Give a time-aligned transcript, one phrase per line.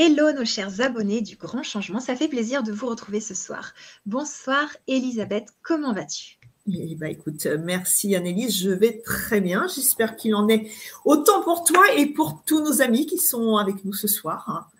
[0.00, 3.74] Hello nos chers abonnés du Grand Changement, ça fait plaisir de vous retrouver ce soir.
[4.06, 6.38] Bonsoir Elisabeth, comment vas-tu?
[6.72, 9.66] Eh ben, écoute, merci Annelise, je vais très bien.
[9.66, 10.70] J'espère qu'il en est
[11.04, 14.70] autant pour toi et pour tous nos amis qui sont avec nous ce soir.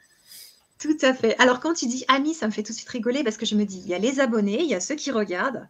[0.79, 1.37] Tout à fait.
[1.41, 3.57] Alors quand tu dis amis, ça me fait tout de suite rigoler parce que je
[3.57, 5.69] me dis, il y a les abonnés, il y a ceux qui regardent,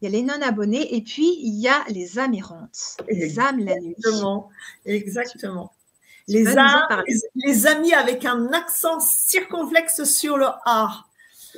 [0.00, 3.62] il y a les non-abonnés et puis il y a les âmes errantes, les âmes
[3.62, 3.94] la nuit.
[3.98, 4.48] Exactement,
[4.86, 5.72] exactement.
[6.28, 11.04] Les, amis avec un accent circonflexe sur le A.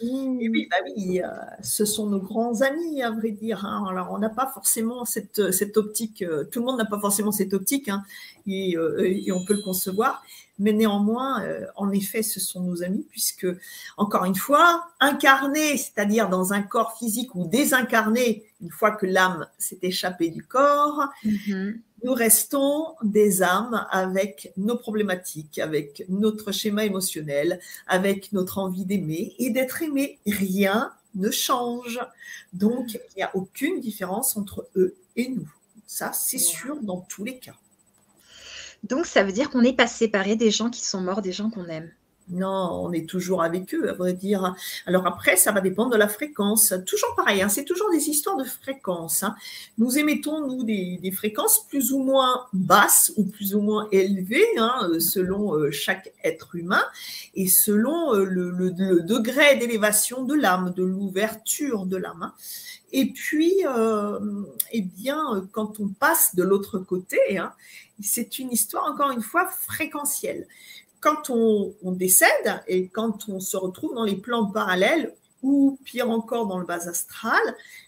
[0.03, 0.41] Mmh.
[0.41, 1.29] Et oui, bah oui, euh,
[1.63, 3.65] ce sont nos grands amis, à vrai dire.
[3.65, 3.85] Hein.
[3.91, 7.33] Alors, on n'a pas forcément cette, cette optique, euh, tout le monde n'a pas forcément
[7.33, 8.05] cette optique, hein,
[8.47, 10.23] et, euh, et, on peut le concevoir.
[10.61, 11.45] Mais néanmoins,
[11.77, 13.47] en effet, ce sont nos amis, puisque,
[13.97, 19.47] encore une fois, incarnés, c'est-à-dire dans un corps physique ou désincarnés, une fois que l'âme
[19.57, 26.85] s'est échappée du corps, mmh nous restons des âmes avec nos problématiques, avec notre schéma
[26.85, 30.19] émotionnel, avec notre envie d'aimer et d'être aimé.
[30.27, 32.01] Rien ne change.
[32.53, 35.51] Donc, il n'y a aucune différence entre eux et nous.
[35.87, 37.57] Ça, c'est sûr dans tous les cas.
[38.85, 41.51] Donc, ça veut dire qu'on n'est pas séparés des gens qui sont morts, des gens
[41.51, 41.91] qu'on aime.
[42.31, 44.55] Non, on est toujours avec eux, à vrai dire.
[44.87, 46.75] Alors après, ça va dépendre de la fréquence.
[46.87, 49.23] Toujours pareil, hein, c'est toujours des histoires de fréquence.
[49.23, 49.35] Hein.
[49.79, 54.89] Nous émettons, nous, des, fréquences plus ou moins basses ou plus ou moins élevées, hein,
[54.99, 56.85] selon euh, chaque être humain
[57.35, 62.33] et selon euh, le, degré d'élévation de l'âme, de l'ouverture de l'âme.
[62.93, 64.19] Et puis, euh,
[64.73, 67.19] eh bien, quand on passe de l'autre côté,
[68.01, 70.47] c'est une histoire, encore une fois, fréquentielle
[71.01, 76.47] quand on, décède et quand on se retrouve dans les plans parallèles ou pire encore
[76.47, 77.41] dans le bas astral,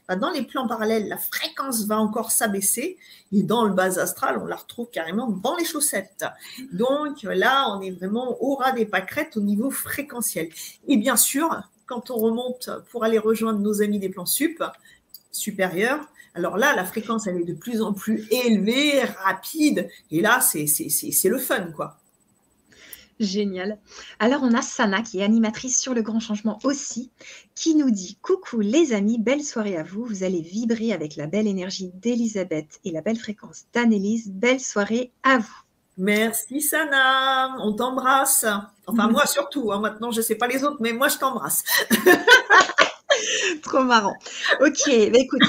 [0.07, 2.97] bah, dans les plans parallèles, la fréquence va encore s'abaisser
[3.33, 6.25] et dans le bas astral, on la retrouve carrément dans les chaussettes.
[6.73, 10.49] Donc là, on est vraiment au ras des pâquerettes au niveau fréquentiel.
[10.87, 14.63] Et bien sûr, quand on remonte pour aller rejoindre nos amis des plans sup,
[15.33, 20.41] supérieurs, alors là, la fréquence, elle est de plus en plus élevée, rapide, et là,
[20.41, 20.65] c'est
[21.25, 22.00] le fun, quoi.
[23.21, 23.79] Génial.
[24.19, 27.11] Alors, on a Sana qui est animatrice sur le grand changement aussi,
[27.55, 30.07] qui nous dit Coucou les amis, belle soirée à vous.
[30.07, 34.31] Vous allez vibrer avec la belle énergie d'Elisabeth et la belle fréquence d'Annelise.
[34.31, 35.63] Belle soirée à vous.
[35.99, 38.47] Merci Sana, on t'embrasse.
[38.87, 39.81] Enfin, moi surtout, hein.
[39.81, 41.63] maintenant je ne sais pas les autres, mais moi je t'embrasse.
[43.63, 44.17] Trop marrant.
[44.63, 45.43] Ok, bah écoute,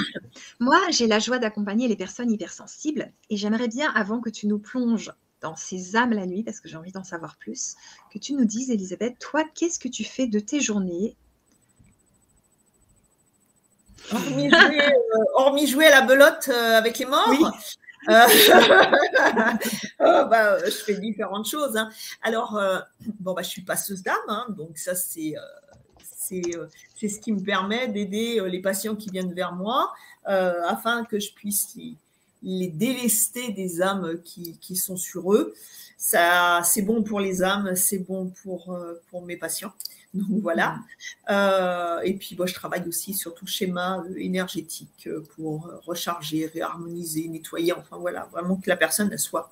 [0.60, 4.58] moi j'ai la joie d'accompagner les personnes hypersensibles et j'aimerais bien, avant que tu nous
[4.58, 5.10] plonges
[5.42, 7.74] dans ces âmes la nuit, parce que j'ai envie d'en savoir plus,
[8.12, 11.16] que tu nous dises, Elisabeth, toi, qu'est-ce que tu fais de tes journées?
[15.34, 17.52] Hormis jouer, à la belote euh, avec les morts?
[18.08, 18.26] Euh,
[20.00, 21.76] oh, bah, je fais différentes choses.
[21.76, 21.88] Hein.
[22.22, 22.80] Alors, euh,
[23.20, 25.34] bon, bah, je suis passeuse d'âme, hein, donc ça, c'est
[26.24, 29.92] c'est ce qui me permet d'aider les patients qui viennent vers moi
[30.24, 31.96] afin que je puisse les
[32.42, 35.54] délester des âmes qui, qui sont sur eux.
[36.04, 39.72] Ça, c'est bon pour les âmes, c'est bon pour, euh, pour mes patients.
[40.12, 40.80] Donc voilà.
[41.30, 46.46] Euh, et puis, moi, je travaille aussi sur tout le schéma euh, énergétique pour recharger,
[46.46, 47.72] réharmoniser, nettoyer.
[47.72, 49.48] Enfin voilà, vraiment que la personne soit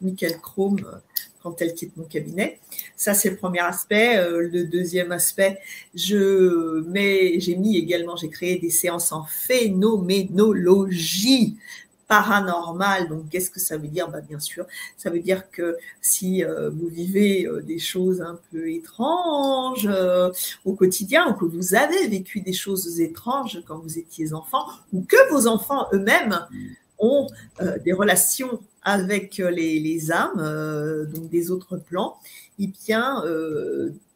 [0.00, 1.00] nickel chrome
[1.44, 2.58] quand elle quitte mon cabinet.
[2.96, 4.20] Ça, c'est le premier aspect.
[4.30, 5.60] Le deuxième aspect,
[5.94, 11.56] je mets, j'ai mis également, j'ai créé des séances en phénoménologie
[12.08, 13.08] paranormal.
[13.08, 14.08] Donc, qu'est-ce que ça veut dire?
[14.08, 18.40] Bah, Bien sûr, ça veut dire que si euh, vous vivez euh, des choses un
[18.50, 20.30] peu étranges euh,
[20.64, 25.02] au quotidien, ou que vous avez vécu des choses étranges quand vous étiez enfant, ou
[25.02, 26.46] que vos enfants eux-mêmes
[26.98, 27.28] ont
[27.84, 32.16] des relations avec les, les âmes, donc des autres plans,
[32.58, 33.22] eh bien,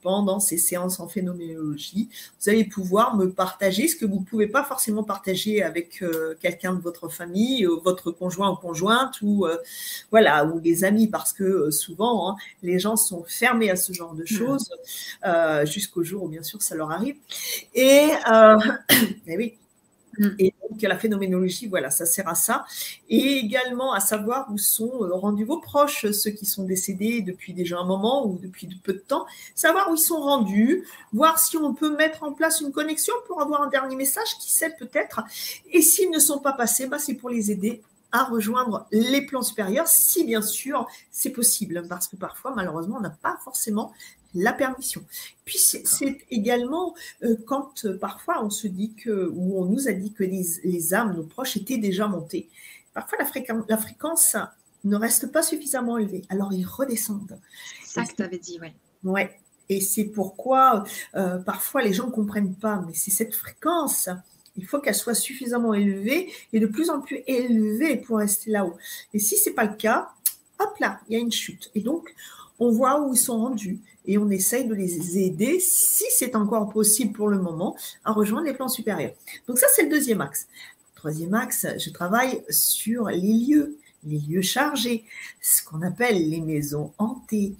[0.03, 2.09] pendant ces séances en phénoménologie,
[2.41, 6.35] vous allez pouvoir me partager ce que vous ne pouvez pas forcément partager avec euh,
[6.41, 9.57] quelqu'un de votre famille, euh, votre conjoint ou conjointe, ou euh,
[10.11, 14.15] voilà, ou des amis, parce que souvent hein, les gens sont fermés à ce genre
[14.15, 14.71] de choses
[15.65, 17.17] jusqu'au jour où bien sûr ça leur arrive.
[17.75, 18.09] Et,
[19.27, 19.59] et oui,
[20.19, 20.29] Mm.
[20.39, 22.65] Et donc, la phénoménologie, voilà, ça sert à ça.
[23.09, 27.53] Et également à savoir où sont euh, rendus vos proches, ceux qui sont décédés depuis
[27.53, 31.57] déjà un moment ou depuis peu de temps, savoir où ils sont rendus, voir si
[31.57, 35.23] on peut mettre en place une connexion pour avoir un dernier message, qui sait peut-être.
[35.73, 37.83] Et s'ils ne sont pas passés, bah, c'est pour les aider
[38.13, 43.01] à rejoindre les plans supérieurs, si bien sûr c'est possible, parce que parfois, malheureusement, on
[43.01, 43.93] n'a pas forcément
[44.35, 45.05] la permission.
[45.45, 49.93] Puis c'est également euh, quand euh, parfois on se dit que, ou on nous a
[49.93, 52.49] dit que les, âmes, nos proches, étaient déjà montées.
[52.95, 54.37] Parfois la, fréquence, la fréquence
[54.85, 57.39] ne reste pas suffisamment élevée, alors ils redescendent.
[57.85, 58.69] C'est ça que tu avais dit, oui.
[59.05, 59.39] Ouais.
[59.69, 60.85] Et c'est pourquoi
[61.15, 64.09] euh, parfois les gens ne comprennent pas, mais c'est cette fréquence.
[64.57, 68.77] Il faut qu'elle soit suffisamment élevée et de plus en plus élevée pour rester là-haut.
[69.15, 70.11] Et si ce n'est pas le cas,
[70.59, 71.71] hop là, il y a une chute.
[71.75, 72.15] Et donc,
[72.59, 76.71] on voit où ils sont rendus et on essaye de les aider, si c'est encore
[76.71, 79.13] possible pour le moment, à rejoindre les plans supérieurs.
[79.47, 80.47] Donc ça, c'est le deuxième axe.
[80.95, 85.05] Troisième axe, je travaille sur les lieux, les lieux chargés,
[85.41, 87.55] ce qu'on appelle les maisons hantées.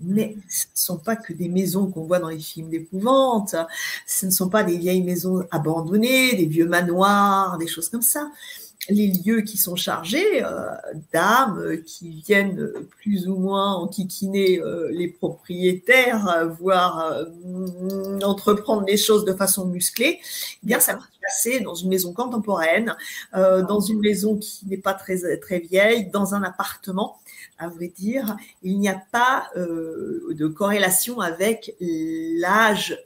[0.00, 3.56] Mais ce ne sont pas que des maisons qu'on voit dans les films d'épouvante,
[4.06, 8.30] ce ne sont pas des vieilles maisons abandonnées, des vieux manoirs, des choses comme ça
[8.88, 10.70] les lieux qui sont chargés euh,
[11.12, 19.24] d'âmes qui viennent plus ou moins enquiquiner euh, les propriétaires, voire euh, entreprendre les choses
[19.24, 20.20] de façon musclée,
[20.62, 22.96] eh bien ça va se passer dans une maison contemporaine,
[23.34, 27.18] dans une maison qui n'est pas très, très vieille, dans un appartement.
[27.58, 32.96] À vrai dire, il n'y a pas de corrélation avec l'âge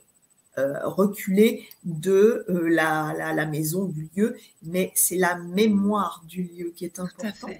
[0.59, 6.71] euh, reculer de euh, la, la, maison, du lieu, mais c'est la mémoire du lieu
[6.75, 7.51] qui est importante.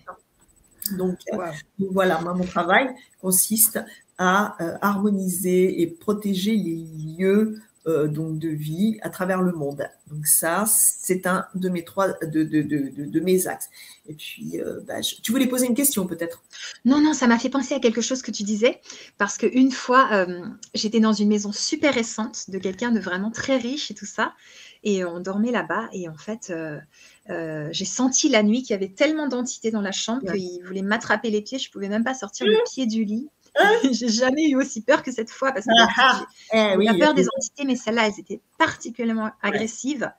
[0.95, 1.47] Donc, euh,
[1.91, 3.79] voilà, moi, mon travail consiste
[4.19, 6.85] à harmoniser et protéger les
[7.17, 9.89] lieux euh, donc de vie à travers le monde.
[10.07, 13.69] Donc ça, c'est un de mes trois, de, de, de, de mes axes.
[14.07, 16.43] Et puis, euh, bah, tu voulais poser une question peut-être?
[16.85, 18.81] Non, non, ça m'a fait penser à quelque chose que tu disais,
[19.17, 23.57] parce qu'une fois, euh, j'étais dans une maison super récente de quelqu'un de vraiment très
[23.57, 24.33] riche et tout ça,
[24.83, 26.53] et on dormait là-bas, et en fait,
[27.71, 31.29] j'ai senti la nuit qu'il y avait tellement d'entités dans la chambre qu'il voulait m'attraper
[31.29, 33.29] les pieds, je pouvais même pas sortir le pied du lit.
[33.91, 36.25] j'ai jamais eu aussi peur que cette fois parce que ah, ah.
[36.51, 40.11] j'ai eh peur des entités, mais celles-là, elles étaient particulièrement agressives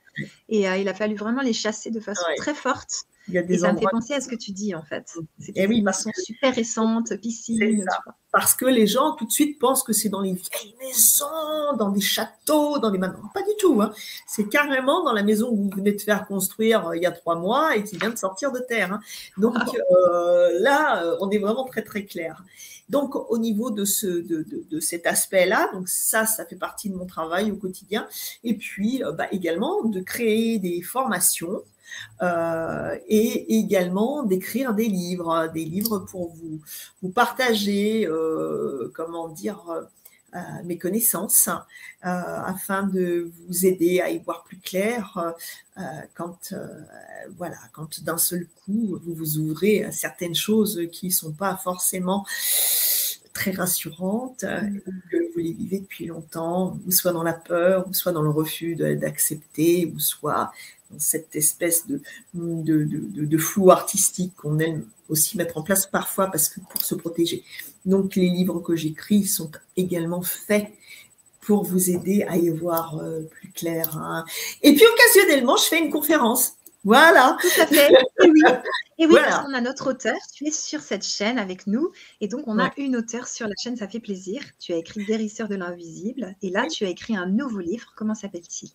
[0.49, 3.07] et euh, il a fallu vraiment les chasser de façon très forte.
[3.33, 5.07] Et ça me fait penser à ce que tu dis en fait.
[5.17, 5.21] Mm.
[5.39, 7.85] C'était eh oui, façon super récente, piscine.
[8.33, 11.91] Parce que les gens tout de suite pensent que c'est dans les vieilles maisons, dans
[11.91, 13.31] des châteaux, dans des manoirs.
[13.33, 13.81] Pas du tout.
[13.81, 13.93] Hein.
[14.27, 17.13] C'est carrément dans la maison que vous venez de faire construire euh, il y a
[17.13, 18.93] trois mois et qui vient de sortir de terre.
[18.93, 19.01] Hein.
[19.39, 22.43] Donc euh, là, on est vraiment très très clair.
[22.89, 27.07] Donc, au niveau de, ce, de, cet aspect-là, donc ça, ça fait partie de mon
[27.07, 28.07] travail au quotidien.
[28.43, 31.63] Et puis, euh, bah, également, de créer des formations
[32.23, 36.61] euh, et également d'écrire des livres, des livres pour vous,
[37.03, 39.63] vous partager, euh, comment dire,
[40.65, 41.49] mes connaissances
[42.03, 45.33] afin de vous aider à y voir plus clair
[46.15, 46.53] quand,
[47.37, 51.57] voilà, quand d'un seul coup vous vous ouvrez à certaines choses qui ne sont pas
[51.57, 52.27] forcément
[53.35, 54.81] très rassurantes, mm.
[55.11, 58.31] que vous les vivez depuis longtemps, ou soit dans la peur, ou soit dans le
[58.31, 60.53] refus d'accepter, ou soit
[60.99, 62.01] cette espèce de,
[62.35, 66.83] de, de, de flou artistique qu'on aime aussi mettre en place parfois parce que pour
[66.83, 67.45] se protéger.
[67.85, 70.69] Donc les livres que j'écris sont également faits
[71.41, 73.99] pour vous aider à y voir euh, plus clair.
[73.99, 74.25] Hein.
[74.63, 76.55] Et puis occasionnellement, je fais une conférence.
[76.85, 77.39] Voilà.
[77.41, 77.91] Tout à fait.
[78.23, 78.43] Et oui,
[78.99, 80.17] et oui parce qu'on a notre auteur.
[80.35, 81.91] Tu es sur cette chaîne avec nous.
[82.21, 83.77] Et donc, on a une auteure sur la chaîne.
[83.77, 84.43] Ça fait plaisir.
[84.61, 86.35] Tu as écrit Guérisseur de l'invisible.
[86.43, 87.93] Et là, tu as écrit un nouveau livre.
[87.97, 88.71] Comment s'appelle-t-il?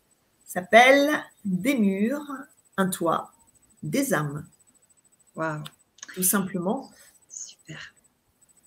[0.50, 1.12] S'appelle
[1.46, 2.26] Des murs,
[2.76, 3.32] un toit,
[3.84, 4.48] des âmes.
[5.36, 5.64] Waouh.
[6.16, 6.90] Tout simplement.
[7.30, 7.94] Super.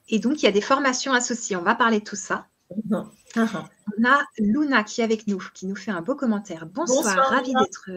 [0.09, 1.57] Et donc, il y a des formations associées.
[1.57, 2.47] On va parler de tout ça.
[2.93, 3.69] Ah, ah.
[3.99, 6.67] On a Luna qui est avec nous, qui nous fait un beau commentaire.
[6.67, 7.91] Bonsoir, Bonsoir ravi d'être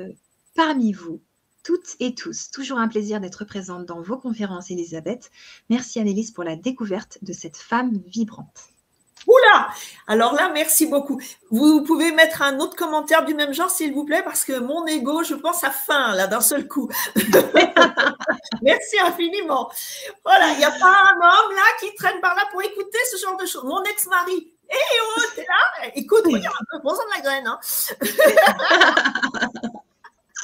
[0.55, 1.21] parmi vous
[1.61, 2.49] toutes et tous.
[2.49, 5.29] Toujours un plaisir d'être présente dans vos conférences, Elisabeth.
[5.69, 8.69] Merci Annelise pour la découverte de cette femme vibrante.
[9.27, 9.69] Oula
[10.07, 11.19] Alors là, merci beaucoup.
[11.49, 14.85] Vous pouvez mettre un autre commentaire du même genre, s'il vous plaît, parce que mon
[14.85, 16.89] ego, je pense, a faim, là, d'un seul coup.
[18.61, 19.71] merci infiniment.
[20.23, 23.17] Voilà, il n'y a pas un homme, là, qui traîne par là pour écouter ce
[23.17, 23.63] genre de choses.
[23.63, 25.91] Mon ex-mari, hé eh oh, t'es là?
[25.95, 27.47] Écoute, regarde, prends de la graine.
[27.47, 27.59] Hein.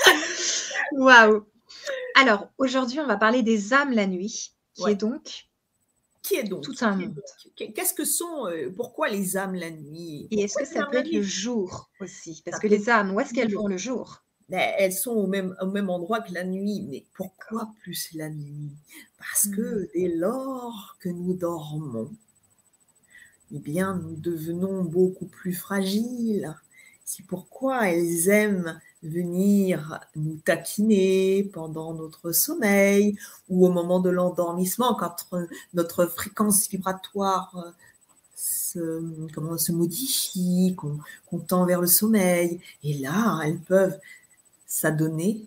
[0.94, 1.46] Waouh
[2.16, 5.51] Alors, aujourd'hui, on va parler des âmes la nuit, qui est donc
[6.22, 6.64] qui est donc?
[6.64, 7.22] Tout un monde.
[7.56, 10.28] Qu'est-ce que sont, euh, pourquoi les âmes la nuit?
[10.32, 12.42] Et est-ce que ça peut être le jour aussi?
[12.46, 14.24] Parce que les âmes, où est-ce qu'elles vont le jour?
[14.50, 16.86] Ben, Elles sont au même, au même endroit que la nuit.
[16.90, 18.76] Mais pourquoi plus la nuit?
[19.18, 19.88] Parce que hmm.
[19.94, 22.12] dès lors que nous dormons,
[23.54, 26.56] eh bien, nous devenons beaucoup plus fragiles.
[27.04, 33.18] C'est pourquoi elles aiment venir nous taquiner pendant notre sommeil
[33.50, 35.16] ou au moment de l'endormissement quand
[35.74, 37.72] notre fréquence vibratoire euh,
[38.36, 42.60] se, comment, se modifie, qu'on tend vers le sommeil.
[42.84, 44.00] Et là, elles peuvent
[44.66, 45.46] s'adonner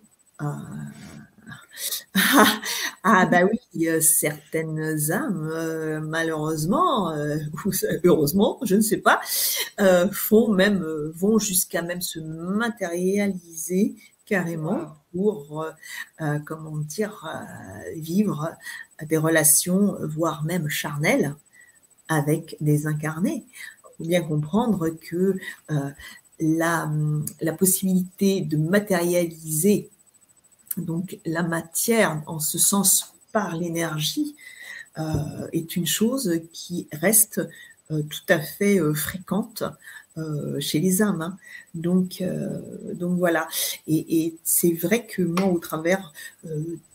[2.15, 2.61] Ah,
[3.03, 7.13] ah, bah oui, certaines âmes, malheureusement,
[7.65, 7.71] ou
[8.03, 9.21] heureusement, je ne sais pas,
[10.11, 10.83] font même,
[11.15, 15.65] vont jusqu'à même se matérialiser carrément pour,
[16.45, 17.27] comment dire,
[17.97, 18.51] vivre
[19.07, 21.35] des relations, voire même charnelles,
[22.07, 23.45] avec des incarnés.
[23.53, 25.37] Il faut bien comprendre que
[26.39, 26.91] la,
[27.41, 29.89] la possibilité de matérialiser
[30.77, 34.35] donc la matière, en ce sens par l'énergie,
[34.97, 37.41] euh, est une chose qui reste
[37.91, 39.63] euh, tout à fait euh, fréquente
[40.61, 41.21] chez les âmes.
[41.21, 41.37] Hein.
[41.73, 42.23] Donc,
[42.93, 43.49] donc voilà.
[43.85, 46.13] Et, c'est vrai que moi, au travers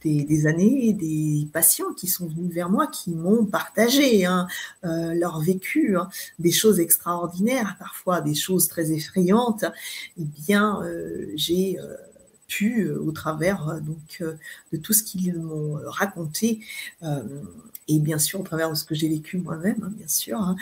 [0.03, 4.47] des, années, des patients qui sont venus vers moi, qui m'ont partagé hein,
[4.83, 6.09] leur vécu, hein,
[6.39, 9.67] des choses extraordinaires, parfois des choses très effrayantes,
[10.19, 10.81] eh bien,
[11.35, 11.79] j'ai
[12.63, 14.35] euh, au travers euh, donc, euh,
[14.73, 16.61] de tout ce qu'ils m'ont raconté,
[17.89, 20.57] et bien sûr au travers de ce que j'ai vécu moi-même, hein, bien sûr, hein,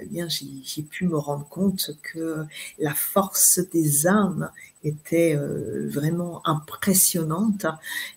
[0.00, 2.44] eh bien j'ai pu me rendre compte que
[2.78, 4.50] la force des âmes
[4.84, 7.66] était vraiment impressionnante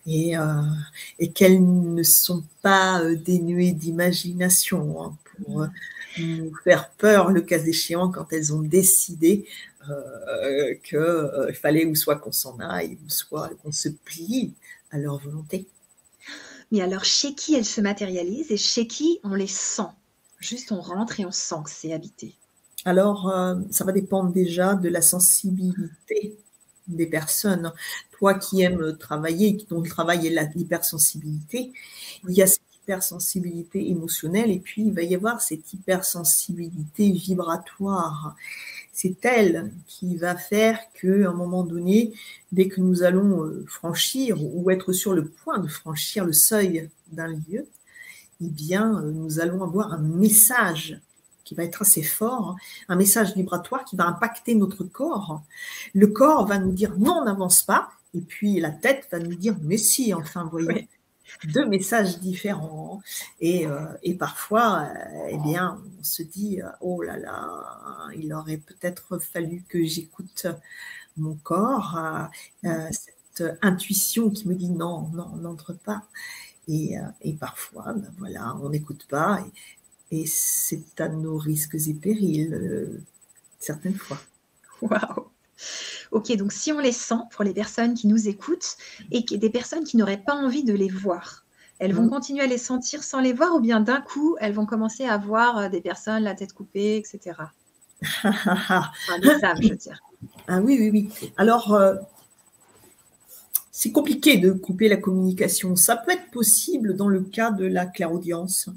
[0.06, 0.34] et,
[1.18, 5.68] et qu'elles ne sont pas dénuées d'imagination hein, pour
[6.20, 9.48] nous faire peur le cas échéant quand elles ont décidé
[9.90, 14.54] euh, qu'il euh, fallait ou soit qu'on s'en aille, ou soit qu'on se plie
[14.92, 15.68] à leur volonté.
[16.72, 19.90] Mais alors, chez qui elles se matérialisent et chez qui on les sent?
[20.40, 22.36] Juste, on rentre et on sent que c'est habité.
[22.86, 26.38] Alors, euh, ça va dépendre déjà de la sensibilité
[26.88, 27.72] des personnes.
[28.12, 31.72] Toi qui aimes travailler, dont le travail est l'hypersensibilité,
[32.28, 38.36] il y a cette hypersensibilité émotionnelle et puis il va y avoir cette hypersensibilité vibratoire
[39.02, 42.14] c'est elle qui va faire qu'à un moment donné,
[42.52, 46.90] dès que nous allons euh, franchir ou être sur le point de franchir le seuil
[47.14, 47.66] d'un lieu,
[48.42, 51.00] eh bien, euh, nous allons avoir un message
[51.46, 52.58] qui va être assez fort,
[52.90, 55.44] un message vibratoire qui va impacter notre corps.
[55.94, 59.56] Le corps va nous dire non, n'avance pas, et puis la tête va nous dire
[59.62, 60.90] mais si, enfin, voyez
[61.46, 63.02] deux messages différents.
[63.40, 67.66] Et, euh, et parfois, euh, eh bien, on se dit, euh, oh là là,
[68.16, 70.48] il aurait peut-être fallu que j'écoute
[71.18, 72.00] mon corps,
[72.64, 76.04] cette intuition qui me dit non, non, n'entre pas.
[76.68, 79.44] Et, et, parfois, ben voilà, on n'écoute pas.
[80.12, 83.04] Et, et c'est à nos risques et périls,
[83.60, 84.20] certaines fois.
[84.82, 85.30] Waouh
[86.12, 88.78] Ok, donc si on les sent, pour les personnes qui nous écoutent
[89.12, 91.46] et des personnes qui n'auraient pas envie de les voir,
[91.80, 92.10] elles vont mm.
[92.10, 95.18] continuer à les sentir sans les voir ou bien d'un coup, elles vont commencer à
[95.18, 97.38] voir euh, des personnes la tête coupée, etc.
[98.24, 98.92] enfin,
[99.62, 100.00] je veux dire.
[100.48, 101.32] Ah oui, oui, oui.
[101.38, 101.96] Alors, euh,
[103.72, 105.76] c'est compliqué de couper la communication.
[105.76, 108.70] Ça peut être possible dans le cas de la clairaudience,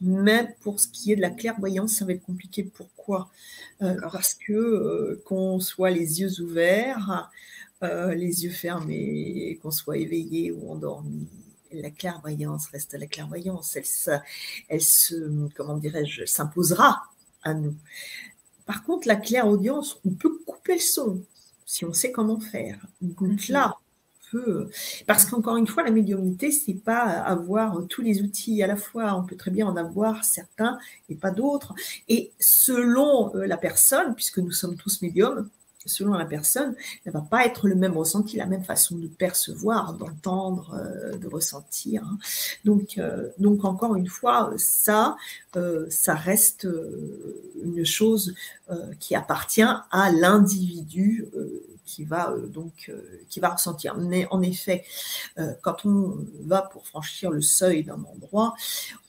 [0.00, 2.62] mais pour ce qui est de la clairvoyance, ça va être compliqué.
[2.62, 3.30] Pourquoi?
[3.82, 7.30] Euh, parce que euh, qu'on soit les yeux ouverts,
[7.82, 11.26] euh, les yeux fermés, qu'on soit éveillé ou endormi,
[11.72, 13.76] la clairvoyance reste la clairvoyance.
[13.76, 14.10] Elle, se,
[14.68, 17.02] elle se comment dirais-je, s'imposera
[17.42, 17.74] à nous.
[18.66, 21.22] Par contre, la clairaudience, on peut couper le son
[21.66, 22.78] si on sait comment faire.
[23.00, 23.54] Donc mhm.
[23.54, 23.76] là,
[24.34, 24.70] euh,
[25.06, 29.14] parce qu'encore une fois, la médiumnité, c'est pas avoir tous les outils à la fois.
[29.14, 31.74] On peut très bien en avoir certains et pas d'autres.
[32.08, 35.48] Et selon euh, la personne, puisque nous sommes tous médiums,
[35.88, 36.74] selon la personne,
[37.06, 41.26] ne va pas être le même ressenti, la même façon de percevoir, d'entendre, euh, de
[41.26, 42.02] ressentir.
[42.04, 42.18] Hein.
[42.64, 43.00] Donc,
[43.38, 45.16] donc encore une fois, ça,
[45.88, 46.66] ça reste
[47.62, 48.34] une chose
[49.00, 51.26] qui appartient à l'individu
[51.88, 52.48] qui va euh,
[52.88, 53.96] euh, qui va ressentir.
[53.96, 54.84] Mais en effet,
[55.38, 58.54] euh, quand on va pour franchir le seuil d'un endroit,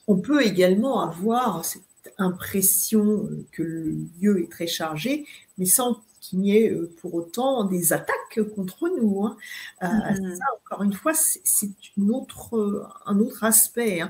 [0.07, 1.83] on peut également avoir cette
[2.17, 5.25] impression que le lieu est très chargé,
[5.57, 9.25] mais sans qu'il n'y ait pour autant des attaques contre nous.
[9.25, 9.37] Hein.
[9.81, 10.35] Mm-hmm.
[10.35, 14.01] Ça, encore une fois, c'est une autre, un autre aspect.
[14.01, 14.09] Hein.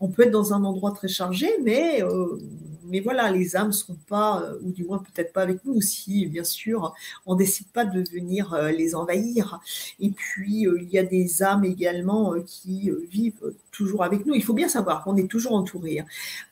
[0.00, 2.02] On peut être dans un endroit très chargé, mais
[2.90, 5.80] mais voilà, les âmes ne seront pas, euh, ou du moins peut-être pas avec nous
[5.80, 6.92] si, bien sûr,
[7.24, 9.60] on décide pas de venir euh, les envahir.
[10.00, 14.34] Et puis, euh, il y a des âmes également qui vivent toujours avec nous.
[14.34, 16.04] Il faut bien savoir qu'on est toujours entouré.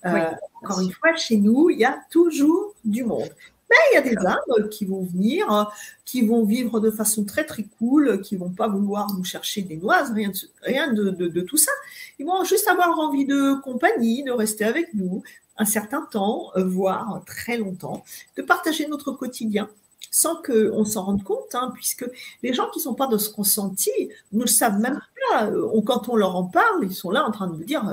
[0.04, 0.32] Hein.
[0.62, 3.30] encore une fois, chez nous, il y a toujours du monde.
[3.70, 5.70] Mais il y a des âmes qui vont venir,
[6.04, 9.76] qui vont vivre de façon très très cool, qui vont pas vouloir nous chercher des
[9.76, 11.72] noises, rien, de, rien de, de, tout ça.
[12.18, 15.22] Ils vont juste avoir envie de compagnie, de rester avec nous,
[15.58, 18.04] un certain temps, euh, voire très longtemps,
[18.36, 19.68] de partager notre quotidien
[20.10, 22.06] sans qu'on s'en rende compte, hein, puisque
[22.42, 23.90] les gens qui ne sont pas dans ce consenti
[24.32, 25.50] ne le savent même pas.
[25.84, 27.84] quand on leur en parle, ils sont là en train de vous dire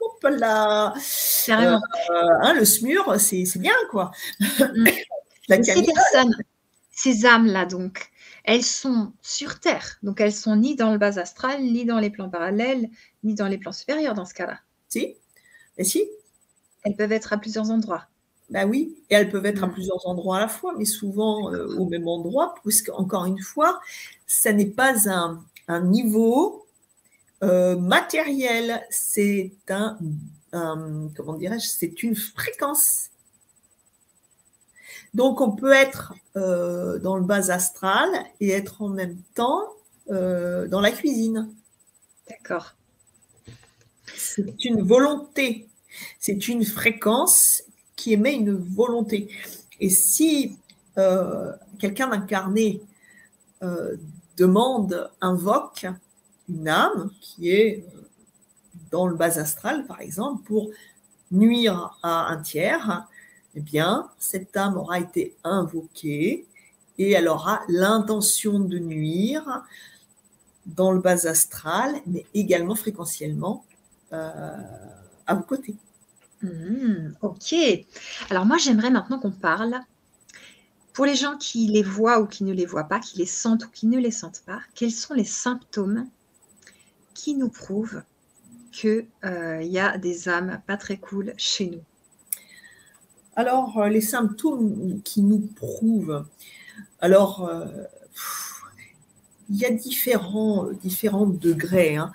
[0.00, 0.94] hop là,
[1.48, 1.78] euh,
[2.10, 4.10] hein, le smur, c'est bien quoi.
[4.40, 4.86] Mm.
[5.62, 6.34] ces personnes,
[6.90, 8.10] ces âmes-là, donc,
[8.44, 12.10] elles sont sur Terre, donc elles sont ni dans le bas astral, ni dans les
[12.10, 12.88] plans parallèles,
[13.24, 14.60] ni dans les plans supérieurs dans ce cas-là.
[14.88, 15.16] Si,
[15.76, 16.08] mais si.
[16.82, 18.06] Elles peuvent être à plusieurs endroits.
[18.50, 19.72] Ben oui, et elles peuvent être à mm.
[19.72, 23.80] plusieurs endroits à la fois, mais souvent euh, au même endroit, puisque encore une fois,
[24.26, 25.40] ça n'est pas un,
[25.82, 26.59] niveau
[27.42, 29.98] euh, matériel, c'est un,
[31.16, 33.10] comment dirais-je, c'est une fréquence.
[35.14, 38.08] Donc on peut être euh, dans le bas astral
[38.40, 39.62] et être en même temps
[40.08, 41.54] dans la cuisine.
[42.28, 42.74] D'accord.
[44.16, 45.68] C'est une volonté,
[46.18, 47.62] c'est une fréquence
[47.94, 49.28] qui émet une volonté.
[49.78, 50.58] Et si
[50.98, 52.82] euh, quelqu'un d'incarné
[53.62, 53.96] euh,
[54.36, 55.86] demande, invoque
[56.50, 57.84] une âme qui est
[58.90, 60.70] dans le bas astral, par exemple, pour
[61.30, 63.06] nuire à un tiers,
[63.54, 66.46] eh bien, cette âme aura été invoquée
[66.98, 69.62] et elle aura l'intention de nuire
[70.66, 73.64] dans le bas astral, mais également fréquentiellement
[74.12, 74.56] euh,
[75.26, 75.76] à vos côtés.
[76.42, 77.54] Mmh, ok.
[78.28, 79.80] Alors moi, j'aimerais maintenant qu'on parle,
[80.92, 83.64] pour les gens qui les voient ou qui ne les voient pas, qui les sentent
[83.64, 86.08] ou qui ne les sentent pas, quels sont les symptômes
[87.20, 88.02] qui nous prouvent
[88.72, 91.82] qu'il euh, y a des âmes pas très cool chez nous
[93.36, 96.24] Alors, euh, les symptômes qui nous prouvent,
[96.98, 97.66] alors, euh,
[99.50, 101.96] il y a différents, différents degrés.
[101.96, 102.12] Hein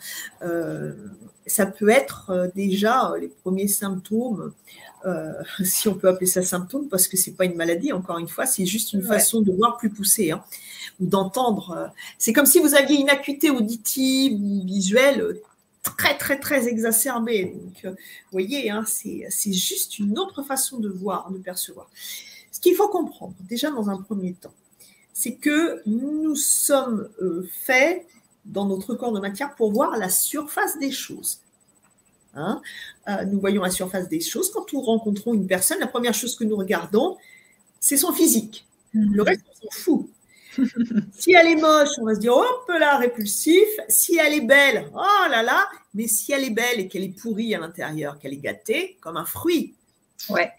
[1.45, 4.53] ça peut être euh, déjà euh, les premiers symptômes,
[5.05, 5.33] euh,
[5.63, 8.45] si on peut appeler ça symptôme, parce que c'est pas une maladie, encore une fois,
[8.45, 10.43] c'est juste une façon de voir plus poussée, hein,
[10.99, 11.91] ou d'entendre.
[12.17, 15.37] C'est comme si vous aviez une acuité auditive ou visuelle
[15.83, 17.55] très, très, très exacerbée.
[17.55, 17.97] Donc, vous
[18.31, 21.89] voyez, hein, c'est juste une autre façon de voir, de percevoir.
[22.51, 24.53] Ce qu'il faut comprendre, déjà dans un premier temps,
[25.13, 27.09] c'est que nous sommes
[27.65, 28.05] faits
[28.45, 31.39] dans notre corps de matière pour voir la surface des choses.
[32.35, 32.61] Hein.
[33.07, 34.51] Euh, nous voyons la surface des choses.
[34.51, 37.17] Quand nous rencontrons une personne, la première chose que nous regardons,
[37.79, 38.67] c'est son physique.
[38.93, 40.09] Le reste, on s'en fout.
[41.11, 43.67] si elle est moche, on va se dire hop là, répulsif.
[43.89, 45.67] Si elle est belle, oh là là.
[45.93, 49.17] Mais si elle est belle et qu'elle est pourrie à l'intérieur, qu'elle est gâtée, comme
[49.17, 49.75] un fruit.
[50.29, 50.51] Ouais.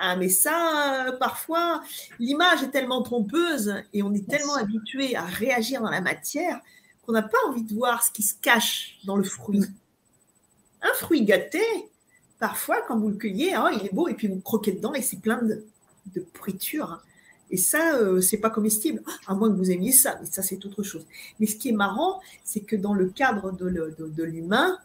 [0.00, 1.82] Ah, mais ça, euh, parfois,
[2.18, 6.60] l'image est tellement trompeuse et on est tellement habitué à réagir dans la matière
[7.10, 9.64] on n'a pas envie de voir ce qui se cache dans le fruit.
[10.80, 11.60] Un fruit gâté,
[12.38, 15.02] parfois, quand vous le cueillez, oh, il est beau, et puis vous croquez dedans et
[15.02, 15.64] c'est plein de,
[16.14, 17.02] de pourriture.
[17.50, 20.64] Et ça, euh, c'est pas comestible, à moins que vous aimiez ça, mais ça, c'est
[20.64, 21.04] autre chose.
[21.40, 24.78] Mais ce qui est marrant, c'est que dans le cadre de, l'humain,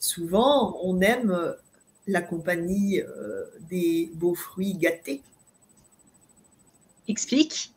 [0.00, 1.52] souvent, on aime euh,
[2.08, 5.22] la compagnie euh, des beaux fruits gâtés.
[7.06, 7.72] Explique.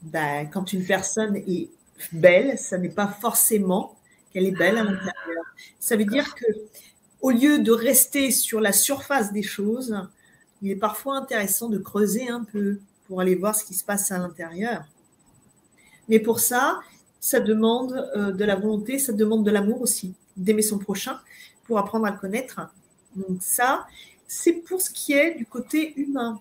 [0.00, 1.68] Ben, quand une personne est
[2.12, 3.96] belle, ça n'est pas forcément
[4.32, 5.44] qu'elle est belle à l'intérieur.
[5.78, 6.44] Ça veut dire que
[7.20, 9.96] au lieu de rester sur la surface des choses,
[10.60, 14.10] il est parfois intéressant de creuser un peu pour aller voir ce qui se passe
[14.12, 14.84] à l'intérieur.
[16.08, 16.80] Mais pour ça,
[17.20, 21.18] ça demande euh, de la volonté, ça demande de l'amour aussi, d'aimer son prochain
[21.64, 22.60] pour apprendre à le connaître.
[23.16, 23.86] Donc ça,
[24.26, 26.40] c'est pour ce qui est du côté humain.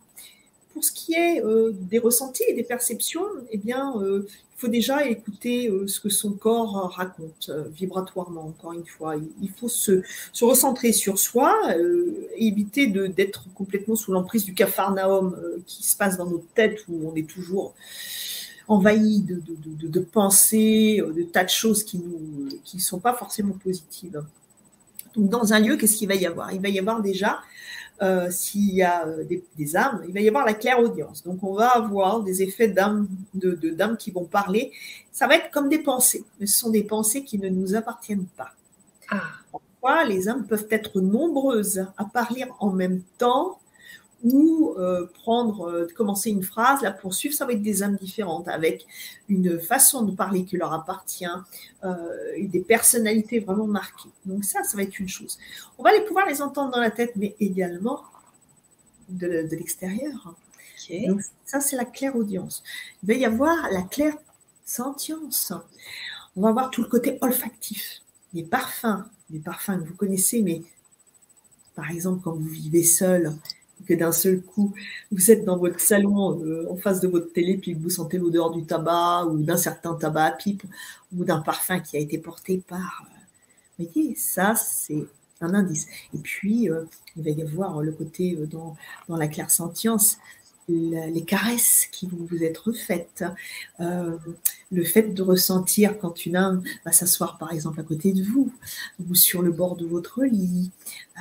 [0.73, 5.05] Pour ce qui est euh, des ressentis et des perceptions, eh bien, euh, faut déjà
[5.05, 9.15] écouter euh, ce que son corps raconte vibratoirement, encore une fois.
[9.41, 10.01] Il faut se,
[10.41, 11.55] recentrer sur soi,
[12.37, 15.35] éviter d'être complètement sous l'emprise du capharnaüm
[15.67, 17.75] qui se passe dans notre tête où on est toujours
[18.67, 24.23] envahi de, pensées, de tas de choses qui ne sont pas forcément positives.
[25.15, 26.51] Donc, dans un lieu, qu'est-ce qu'il va y avoir?
[26.51, 27.39] Il va y avoir déjà
[28.01, 31.23] euh, s'il y a euh, des, âmes, il va y avoir la claire audience.
[31.23, 34.71] Donc, on va avoir des effets d'âmes de, de, qui vont parler.
[35.11, 38.27] Ça va être comme des pensées, mais ce sont des pensées qui ne nous appartiennent
[38.35, 38.51] pas.
[39.09, 39.21] Ah.
[39.51, 43.59] Pourquoi les âmes peuvent être nombreuses à parler en même temps
[44.23, 48.47] ou euh, prendre, euh, commencer une phrase, la poursuivre, ça va être des âmes différentes,
[48.47, 48.87] avec
[49.27, 51.25] une façon de parler qui leur appartient
[51.83, 51.95] euh,
[52.35, 54.09] et des personnalités vraiment marquées.
[54.25, 55.37] Donc ça, ça va être une chose.
[55.77, 58.01] On va les pouvoir les entendre dans la tête, mais également
[59.09, 60.33] de, l'extérieur.
[61.05, 62.63] Donc ça, c'est la claire audience.
[63.03, 64.15] Il va y avoir la claire
[64.65, 65.51] sentience.
[66.35, 68.01] On va avoir tout le côté olfactif,
[68.33, 70.61] les parfums, les parfums que vous connaissez, mais
[71.75, 73.33] par exemple, quand vous vivez seul,
[73.85, 74.73] que d'un seul coup,
[75.11, 78.51] vous êtes dans votre salon euh, en face de votre télé, puis vous sentez l'odeur
[78.51, 80.63] du tabac ou d'un certain tabac à pipe
[81.15, 83.05] ou d'un parfum qui a été porté par.
[83.77, 85.05] vous voyez, ça, c'est
[85.41, 85.87] un indice.
[86.13, 86.69] Et puis,
[87.15, 88.75] il va y avoir le côté dans,
[89.09, 90.17] dans la clairsentience
[90.67, 93.23] les caresses qui vont vous être faites,
[93.79, 94.17] euh,
[94.71, 98.51] le fait de ressentir quand une âme va s'asseoir par exemple à côté de vous
[99.09, 100.71] ou sur le bord de votre lit,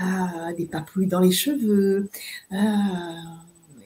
[0.00, 2.08] euh, des papouilles dans les cheveux
[2.52, 2.56] euh,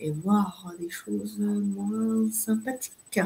[0.00, 3.20] et voir des choses moins sympathiques.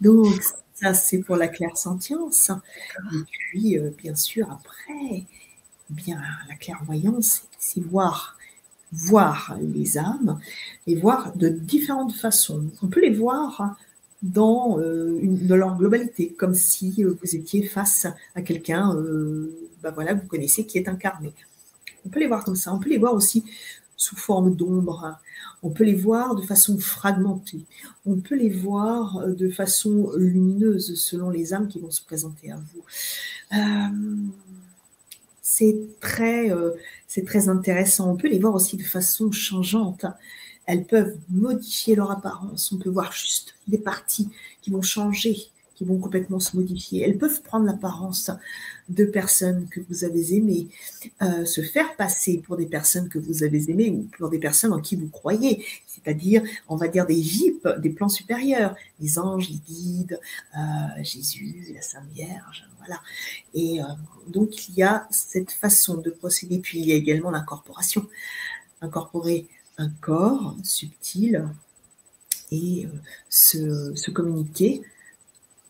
[0.00, 0.42] Donc
[0.74, 2.50] ça c'est pour la clairsentience.
[3.12, 5.24] Et puis bien sûr après,
[5.90, 8.37] bien la clairvoyance, c'est voir
[8.92, 10.38] voir les âmes
[10.86, 12.64] et voir de différentes façons.
[12.82, 13.76] On peut les voir
[14.22, 20.14] dans, euh, leur globalité, comme si euh, vous étiez face à quelqu'un, euh, bah voilà,
[20.14, 21.32] vous connaissez, qui est incarné.
[22.04, 22.72] On peut les voir comme ça.
[22.72, 23.44] On peut les voir aussi
[23.96, 25.18] sous forme d'ombre.
[25.62, 27.60] On peut les voir de façon fragmentée.
[28.06, 32.56] On peut les voir de façon lumineuse selon les âmes qui vont se présenter à
[32.56, 32.84] vous
[35.58, 36.70] c'est très, euh,
[37.26, 38.12] très intéressant.
[38.12, 40.06] On peut les voir aussi de façon changeante.
[40.66, 42.70] Elles peuvent modifier leur apparence.
[42.72, 44.28] On peut voir juste des parties
[44.62, 45.36] qui vont changer,
[45.78, 47.04] qui vont complètement se modifier.
[47.04, 48.32] Elles peuvent prendre l'apparence
[48.88, 50.66] de personnes que vous avez aimées,
[51.22, 54.72] euh, se faire passer pour des personnes que vous avez aimées ou pour des personnes
[54.72, 59.48] en qui vous croyez, c'est-à-dire, on va dire, des VIP, des plans supérieurs, les anges,
[59.50, 60.18] les guides,
[60.56, 63.00] euh, Jésus, la Sainte Vierge, voilà.
[63.54, 63.84] Et euh,
[64.26, 68.04] donc, il y a cette façon de procéder, puis il y a également l'incorporation.
[68.80, 71.48] Incorporer un corps subtil
[72.50, 72.88] et
[73.28, 74.82] se, se communiquer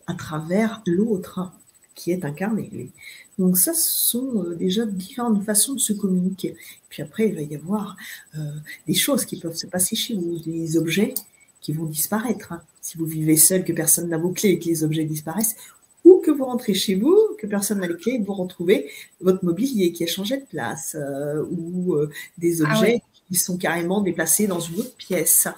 [0.09, 1.53] à travers l'autre
[1.94, 2.90] qui est incarné.
[3.38, 6.57] Donc ça, ce sont euh, déjà différentes façons de se communiquer.
[6.88, 7.97] Puis après, il va y avoir
[8.37, 8.40] euh,
[8.87, 11.14] des choses qui peuvent se passer chez vous, des objets
[11.61, 12.53] qui vont disparaître.
[12.53, 12.62] Hein.
[12.81, 15.57] Si vous vivez seul, que personne n'a vos clés et que les objets disparaissent,
[16.05, 18.90] ou que vous rentrez chez vous, que personne n'a les clés et que vous retrouvez
[19.21, 21.97] votre mobilier qui a changé de place, euh, ou
[22.38, 25.49] des ah objets qui sont carrément déplacés dans une autre pièce.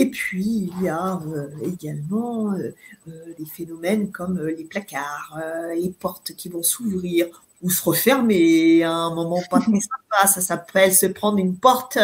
[0.00, 2.72] Et puis, il y a euh, également euh,
[3.08, 5.36] euh, des phénomènes comme les placards,
[5.74, 7.26] les portes qui vont s'ouvrir
[7.62, 10.28] ou se refermer à un moment pas très sympa.
[10.28, 11.98] Ça s'appelle se prendre une porte.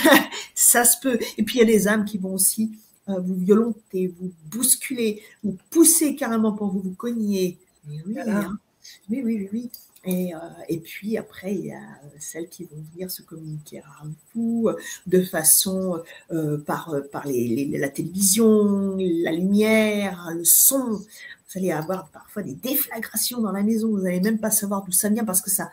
[0.54, 1.18] ça se peut.
[1.36, 5.58] Et puis, il y a des âmes qui vont aussi vous violenter, vous bousculer, vous
[5.70, 7.58] pousser carrément pour vous vous cogner.
[7.88, 8.56] oui, hein.
[9.10, 9.70] oui, oui, oui, oui.
[10.06, 10.38] Et, euh,
[10.68, 11.80] et, puis après, il y a
[12.18, 14.68] celles qui vont venir se communiquer à vous
[15.06, 20.90] de façon euh, par, euh, la télévision, la lumière, le son.
[20.90, 23.88] Vous allez avoir parfois des déflagrations dans la maison.
[23.88, 25.70] Vous n'allez même pas savoir d'où ça vient parce que ça,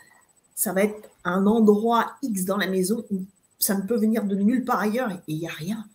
[0.56, 3.24] ça va être un endroit X dans la maison où
[3.60, 5.86] ça ne peut venir de nulle part ailleurs et il n'y a rien.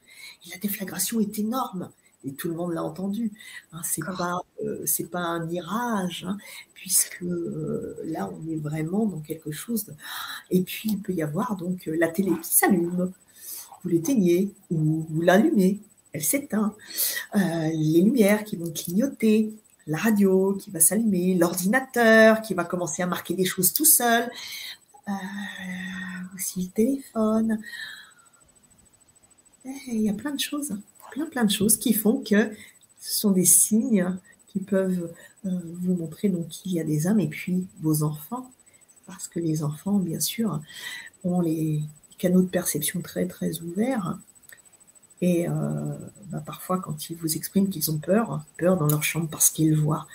[0.44, 1.90] Et la déflagration est énorme
[2.26, 3.32] et tout le monde l'a entendu.
[3.72, 6.36] Hein, c'est pas euh, c'est pas un mirage, hein,
[6.74, 9.94] puisque euh, là on est vraiment dans quelque chose.
[10.50, 13.12] Et puis il peut y avoir donc euh, la télé qui s'allume,
[13.82, 15.80] vous l'éteignez ou vous l'allumez,
[16.12, 16.74] elle s'éteint.
[17.34, 19.54] les lumières qui vont clignoter,
[19.86, 24.30] la radio qui va s'allumer, l'ordinateur qui va commencer à marquer des choses tout seul,
[26.34, 27.60] aussi le téléphone.
[29.64, 30.76] Eh, il y a plein de choses
[31.16, 32.50] plein, plein de choses qui font que
[33.00, 34.16] ce sont des signes
[34.48, 35.10] qui peuvent
[35.46, 35.50] euh,
[35.80, 38.50] vous montrer donc qu'il y a des âmes et puis vos enfants,
[39.06, 40.60] parce que les enfants, bien sûr,
[41.24, 41.82] ont les
[42.18, 44.18] canaux de perception très, très ouverts.
[45.22, 45.52] Et euh,
[46.26, 49.76] bah, parfois, quand ils vous expriment qu'ils ont peur, peur dans leur chambre parce qu'ils
[49.76, 50.06] voient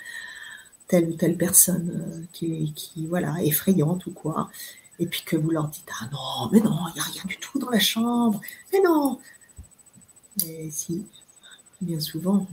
[0.86, 4.50] telle ou telle personne euh, qui, qui, voilà, effrayante ou quoi,
[4.98, 7.38] et puis que vous leur dites Ah non, mais non, il n'y a rien du
[7.38, 8.40] tout dans la chambre,
[8.72, 9.18] mais non,
[10.46, 11.06] et si,
[11.80, 12.46] bien souvent,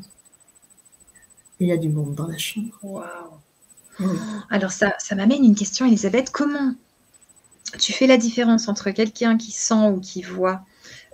[1.59, 2.73] il y a du monde dans la chambre.
[2.83, 3.05] Waouh
[4.49, 6.29] Alors ça, ça m'amène une question, Elisabeth.
[6.31, 6.73] Comment
[7.77, 10.61] tu fais la différence entre quelqu'un qui sent ou qui voit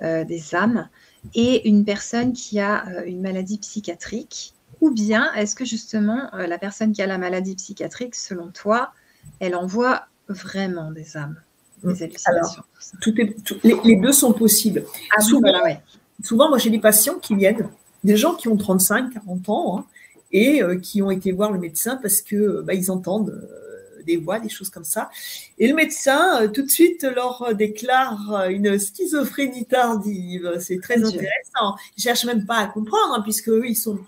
[0.01, 0.89] euh, des âmes
[1.34, 4.54] et une personne qui a euh, une maladie psychiatrique?
[4.82, 8.91] Ou bien est-ce que justement euh, la personne qui a la maladie psychiatrique, selon toi,
[9.39, 11.41] elle envoie vraiment des âmes,
[11.84, 12.63] des hallucinations
[13.01, 14.84] tout est, les, deux sont possibles.
[15.17, 15.82] Ah, voilà, ouais
[16.26, 17.70] souvent, moi, j'ai des patients qui viennent,
[18.04, 19.86] des gens qui ont 35, 40 ans, hein,
[20.32, 24.18] et euh, qui ont été voir le médecin parce que bah, ils entendent euh, des
[24.18, 25.10] voix, des choses comme ça.
[25.58, 30.58] Et le médecin, euh, tout de suite, leur déclare une schizophrénie tardive.
[30.60, 31.76] C'est très intéressant.
[31.98, 34.00] Ils cherchent même pas à comprendre, hein, puisque eux, ils sont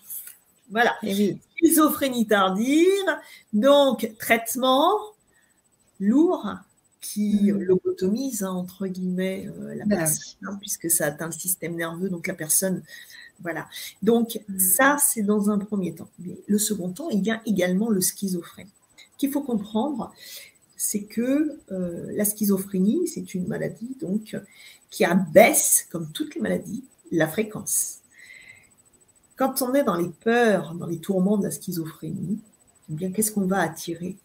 [0.70, 0.96] voilà.
[1.04, 3.18] Eh schizophrénie tardive,
[3.54, 4.92] donc traitement
[6.00, 6.46] lourd,
[7.08, 7.60] qui mmh.
[7.60, 12.10] lobotomise, hein, entre guillemets, euh, la bah personne, hein, puisque ça atteint le système nerveux,
[12.10, 12.84] donc la personne.
[13.41, 13.67] Voilà.
[14.02, 14.60] Donc, mmh.
[14.60, 16.10] ça, c'est dans un premier temps.
[16.20, 18.67] Mais le second temps, il y a également le schizophrène.
[19.17, 20.13] qu'il faut comprendre,
[20.76, 24.36] c'est que euh, la schizophrénie, c'est une maladie donc
[24.89, 28.00] qui abaisse, comme toutes les maladies, la fréquence.
[29.38, 32.39] Quand on est dans les peurs, dans les tourments de la schizophrénie,
[32.89, 34.17] eh bien, qu'est-ce qu'on va attirer?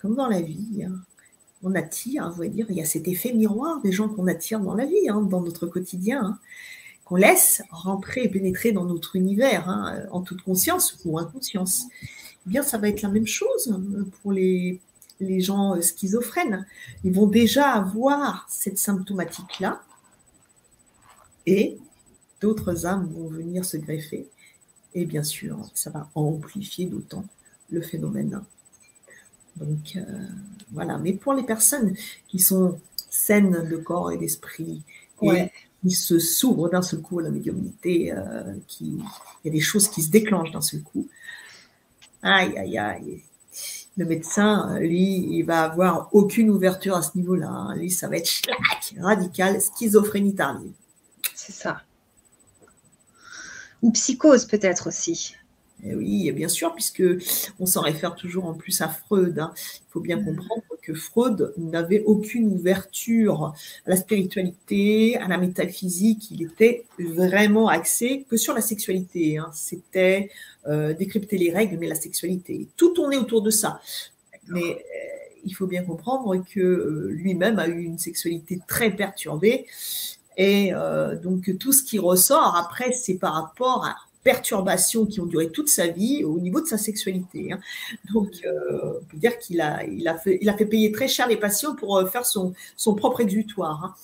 [0.00, 1.00] Comme dans la vie, hein,
[1.62, 4.60] on attire, vous voyez dire, il y a cet effet miroir des gens qu'on attire
[4.60, 6.38] dans la vie, hein, dans notre quotidien, hein,
[7.04, 11.84] qu'on laisse rentrer et pénétrer dans notre univers, hein, en toute conscience ou inconscience.
[12.46, 13.78] Eh bien, ça va être la même chose
[14.22, 14.80] pour les,
[15.20, 16.66] les gens schizophrènes.
[17.04, 19.82] Ils vont déjà avoir cette symptomatique-là
[21.46, 21.78] et
[22.40, 24.28] d'autres âmes vont venir se greffer.
[24.94, 27.24] Et bien sûr, ça va amplifier d'autant
[27.70, 28.42] le phénomène.
[29.56, 30.02] Donc euh,
[30.72, 31.94] voilà, mais pour les personnes
[32.28, 32.78] qui sont
[33.10, 34.82] saines de corps et d'esprit,
[35.22, 35.50] et
[35.82, 38.98] qui se s'ouvrent d'un seul coup à la médiumnité, euh, qui,
[39.44, 41.06] il y a des choses qui se déclenchent d'un seul coup.
[42.22, 43.22] Aïe, aïe, aïe.
[43.96, 47.48] Le médecin, lui, il va avoir aucune ouverture à ce niveau-là.
[47.48, 47.76] Hein.
[47.76, 48.30] Lui, ça va être
[48.98, 50.72] radical, schizophrénie tardive.
[51.34, 51.82] C'est ça.
[53.82, 55.34] Ou psychose peut-être aussi.
[55.84, 57.02] Eh oui, bien sûr, puisque
[57.58, 59.38] on s'en réfère toujours en plus à Freud.
[59.38, 59.52] Hein.
[59.56, 60.24] Il faut bien mm.
[60.24, 63.54] comprendre que Freud n'avait aucune ouverture
[63.86, 66.30] à la spiritualité, à la métaphysique.
[66.30, 69.38] Il était vraiment axé que sur la sexualité.
[69.38, 69.50] Hein.
[69.54, 70.30] C'était
[70.66, 72.68] euh, décrypter les règles, mais la sexualité.
[72.76, 73.80] Tout tournait autour de ça.
[74.48, 79.66] Mais euh, il faut bien comprendre que euh, lui-même a eu une sexualité très perturbée.
[80.36, 80.72] Et
[81.22, 85.68] donc tout ce qui ressort après, c'est par rapport à perturbations qui ont duré toute
[85.68, 87.52] sa vie au niveau de sa sexualité.
[87.52, 87.60] Hein.
[88.12, 91.08] Donc, euh, on peut dire qu'il a, il a, fait, il a fait payer très
[91.08, 93.84] cher les patients pour euh, faire son, son propre exutoire.
[93.84, 93.94] Hein.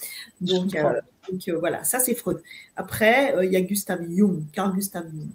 [0.40, 1.00] Donc, euh,
[1.30, 2.42] donc voilà, ça c'est Freud.
[2.76, 5.28] Après, il y a Gustav Jung, Carl Gustav Jung.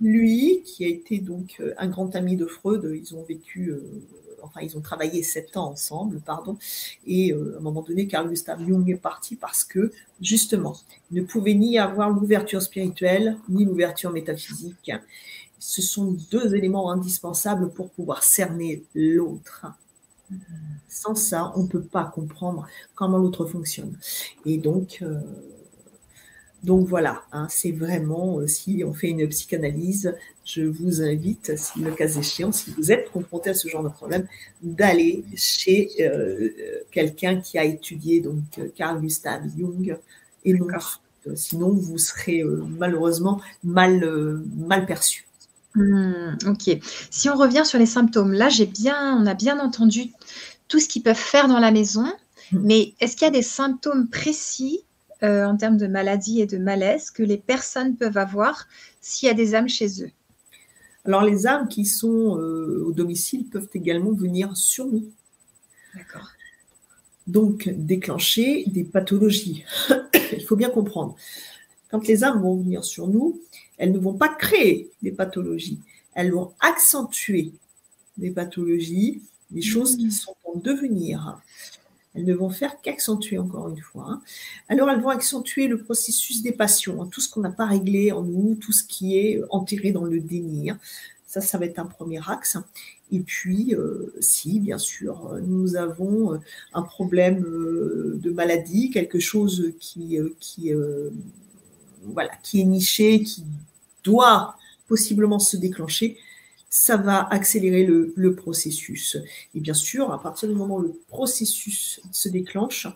[0.00, 3.72] Lui, qui a été donc un grand ami de Freud, ils ont vécu
[4.42, 6.58] enfin ils ont travaillé sept ans ensemble, pardon,
[7.06, 10.76] et euh, à un moment donné, Carl Gustav Jung est parti parce que justement,
[11.10, 14.90] il ne pouvait ni avoir l'ouverture spirituelle ni l'ouverture métaphysique.
[15.58, 19.66] Ce sont deux éléments indispensables pour pouvoir cerner l'autre.
[20.88, 23.96] Sans ça, on ne peut pas comprendre comment l'autre fonctionne.
[24.44, 25.20] Et donc, euh,
[26.62, 31.80] donc voilà, hein, c'est vraiment, euh, si on fait une psychanalyse, je vous invite, si
[31.80, 34.28] le cas échéant, si vous êtes confronté à ce genre de problème,
[34.62, 36.50] d'aller chez euh,
[36.92, 39.96] quelqu'un qui a étudié donc euh, Carl Gustav Jung
[40.44, 40.68] et non,
[41.34, 42.44] sinon vous serez
[42.78, 45.26] malheureusement mal, mal perçu.
[45.74, 46.78] Hmm, ok.
[47.10, 50.12] Si on revient sur les symptômes, là j'ai bien, on a bien entendu
[50.66, 52.06] tout ce qu'ils peuvent faire dans la maison,
[52.52, 52.60] hmm.
[52.62, 54.84] mais est-ce qu'il y a des symptômes précis
[55.22, 58.66] euh, en termes de maladie et de malaise que les personnes peuvent avoir
[59.00, 60.10] s'il y a des âmes chez eux
[61.04, 65.04] Alors les âmes qui sont euh, au domicile peuvent également venir sur nous.
[65.94, 66.28] D'accord.
[67.26, 69.64] Donc déclencher des pathologies.
[70.32, 71.14] Il faut bien comprendre.
[71.90, 73.40] Quand les âmes vont venir sur nous,
[73.78, 75.78] elles ne vont pas créer des pathologies,
[76.14, 77.52] elles vont accentuer
[78.16, 80.10] des pathologies, des choses qui mmh.
[80.10, 81.40] sont en devenir.
[82.14, 84.06] Elles ne vont faire qu'accentuer encore une fois.
[84.08, 84.22] Hein.
[84.68, 88.12] Alors elles vont accentuer le processus des passions, hein, tout ce qu'on n'a pas réglé
[88.12, 90.70] en nous, tout ce qui est enterré dans le déni.
[90.70, 90.78] Hein.
[91.26, 92.58] Ça, ça va être un premier axe.
[93.10, 96.38] Et puis, euh, si, bien sûr, nous avons euh,
[96.72, 100.72] un problème euh, de maladie, quelque chose qui, qui,
[102.04, 103.44] voilà, qui est niché, qui
[104.04, 104.56] doit
[104.88, 106.18] possiblement se déclencher,
[106.74, 109.18] ça va accélérer le, processus.
[109.54, 112.88] Et bien sûr, à partir du moment où le processus se déclenche,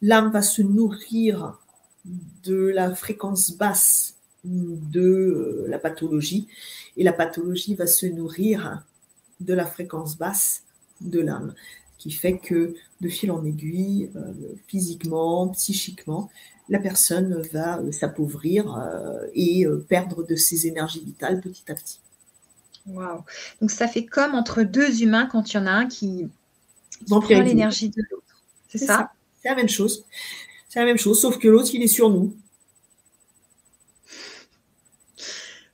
[0.00, 1.58] l'âme va se nourrir
[2.44, 6.48] de la fréquence basse de euh, la pathologie
[6.96, 8.82] et la pathologie va se nourrir
[9.40, 10.62] de la fréquence basse
[11.02, 11.54] de l'âme,
[11.98, 14.32] qui fait que de fil en aiguille, euh,
[14.66, 16.30] physiquement, psychiquement,
[16.70, 18.82] la personne va euh, s'appauvrir
[19.34, 22.00] et perdre de ses énergies vitales petit à petit.
[22.94, 23.24] Waouh.
[23.60, 26.28] Donc ça fait comme entre deux humains quand il y en a un qui,
[27.08, 28.24] prend l'énergie de l'autre.
[28.68, 30.04] C'est ça, C'est la même chose.
[30.68, 32.34] C'est la même chose, sauf que l'autre, il est sur nous.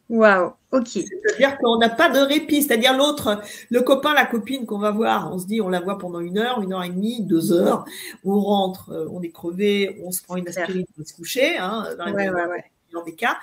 [0.09, 0.89] Waouh, ok.
[0.89, 2.63] C'est-à-dire qu'on n'a pas de répit.
[2.63, 5.99] C'est-à-dire l'autre, le copain, la copine qu'on va voir, on se dit, on la voit
[5.99, 7.85] pendant une heure, une heure et demie, deux heures.
[8.25, 11.89] On rentre, euh, on est crevé, on se prend une aspirine pour se coucher, hein,
[11.99, 12.31] dans, ouais,
[12.93, 13.37] dans des cas.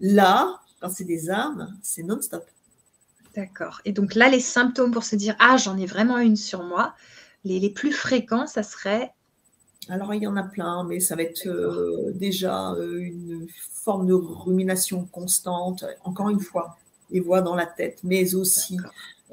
[0.00, 2.44] Là, quand c'est des âmes, c'est non-stop.
[3.34, 3.80] D'accord.
[3.84, 6.94] Et donc là, les symptômes pour se dire Ah, j'en ai vraiment une sur moi,
[7.44, 9.12] les, plus fréquents, ça serait
[9.90, 14.06] alors, il y en a plein, mais ça va être euh, déjà euh, une forme
[14.06, 16.78] de rumination constante, encore une fois,
[17.10, 18.78] les voix dans la tête, mais aussi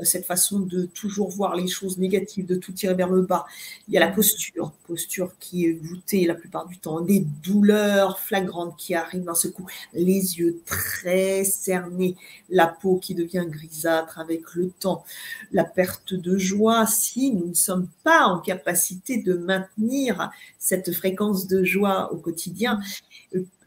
[0.04, 3.46] cette façon de toujours voir les choses négatives, de tout tirer vers le bas.
[3.88, 8.20] Il y a la posture, posture qui est voûtée la plupart du temps, des douleurs
[8.20, 12.16] flagrantes qui arrivent d'un seul coup, les yeux très cernés,
[12.50, 15.04] la peau qui devient grisâtre avec le temps,
[15.52, 16.86] la perte de joie.
[16.88, 20.32] Si nous ne sommes pas en capacité de maintenir
[20.64, 22.80] cette fréquence de joie au quotidien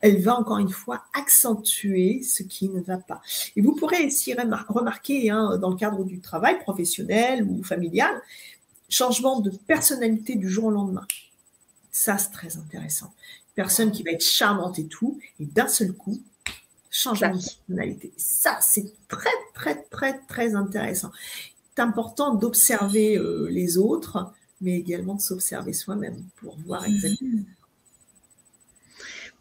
[0.00, 3.22] elle va encore une fois accentuer ce qui ne va pas.
[3.56, 8.14] Et vous pourrez aussi remarquer hein, dans le cadre du travail professionnel ou familial,
[8.90, 11.06] changement de personnalité du jour au lendemain.
[11.90, 13.14] Ça, c'est très intéressant.
[13.54, 16.20] Personne qui va être charmante et tout, et d'un seul coup,
[16.90, 18.12] changement de personnalité.
[18.18, 21.12] Ça, c'est très, très, très, très intéressant.
[21.74, 26.94] C'est important d'observer euh, les autres, mais également de s'observer soi-même pour voir mmh.
[26.94, 27.42] exactement.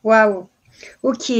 [0.03, 0.49] Waouh
[1.01, 1.31] Ok.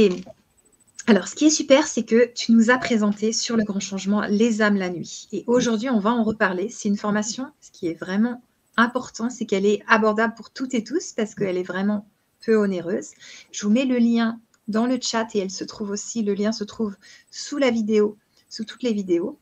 [1.06, 4.22] Alors, ce qui est super, c'est que tu nous as présenté sur le grand changement
[4.22, 5.28] les âmes la nuit.
[5.32, 6.70] Et aujourd'hui, on va en reparler.
[6.70, 8.42] C'est une formation, ce qui est vraiment
[8.78, 12.08] important, c'est qu'elle est abordable pour toutes et tous parce qu'elle est vraiment
[12.44, 13.10] peu onéreuse.
[13.52, 16.52] Je vous mets le lien dans le chat et elle se trouve aussi, le lien
[16.52, 16.96] se trouve
[17.30, 18.16] sous la vidéo,
[18.48, 19.38] sous toutes les vidéos.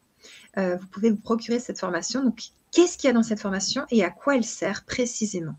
[0.59, 2.25] Euh, vous pouvez vous procurer cette formation.
[2.25, 5.55] Donc, qu'est-ce qu'il y a dans cette formation et à quoi elle sert précisément?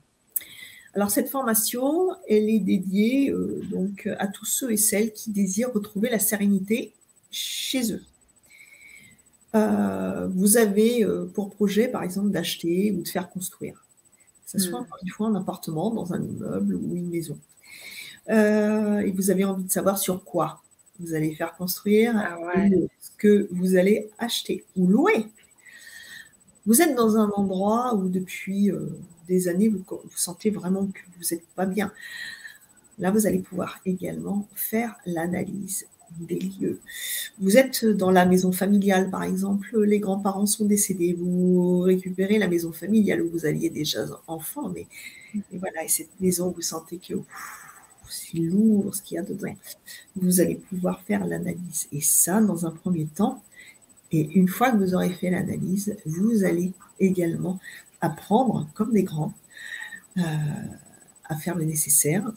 [0.95, 5.73] Alors cette formation, elle est dédiée euh, donc à tous ceux et celles qui désirent
[5.73, 6.93] retrouver la sérénité
[7.31, 8.03] chez eux.
[9.55, 13.83] Euh, vous avez euh, pour projet, par exemple, d'acheter ou de faire construire.
[14.45, 14.83] Que ce soit hmm.
[14.83, 17.39] encore une fois un appartement, dans un immeuble ou une maison.
[18.27, 20.61] et vous avez envie de savoir sur quoi
[20.99, 22.37] vous allez faire construire, ah
[23.01, 25.27] ce que vous allez acheter ou louer.
[26.65, 28.71] Vous êtes dans un endroit où depuis
[29.27, 29.83] des années, vous,
[30.15, 31.91] sentez vraiment que vous n'êtes pas bien.
[32.99, 35.87] Là, vous allez pouvoir également faire l'analyse
[36.19, 36.79] des lieux.
[37.39, 42.47] Vous êtes dans la maison familiale, par exemple, les grands-parents sont décédés, vous récupérez la
[42.47, 44.85] maison familiale où vous alliez déjà enfant, mais
[45.51, 47.15] voilà, et cette maison, vous sentez que
[48.09, 49.55] c'est lourd ce qu'il y a dedans.
[50.15, 51.87] Vous allez pouvoir faire l'analyse.
[51.91, 53.41] Et ça, dans un premier temps,
[54.13, 57.59] et une fois que vous aurez fait l'analyse, vous allez également
[57.99, 59.33] apprendre, comme des grands,
[60.17, 60.21] euh,
[61.25, 62.31] à faire le nécessaire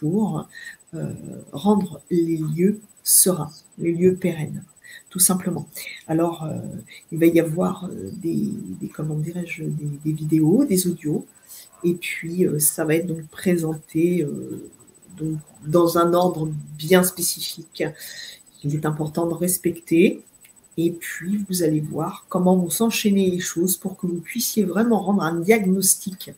[0.00, 0.48] pour
[0.94, 1.12] euh,
[1.52, 4.64] rendre les lieux sereins, les lieux pérennes,
[5.08, 5.68] tout simplement.
[6.08, 6.58] Alors, euh,
[7.12, 8.52] il va y avoir des,
[8.92, 11.26] comment dirais-je, des, vidéos, des audios,
[11.84, 14.26] et puis ça va être donc présenté
[15.66, 17.84] dans un ordre bien spécifique
[18.58, 20.24] qu'il est important de respecter
[20.86, 25.00] et puis, vous allez voir comment vont s'enchaîner les choses pour que vous puissiez vraiment
[25.00, 26.30] rendre un diagnostic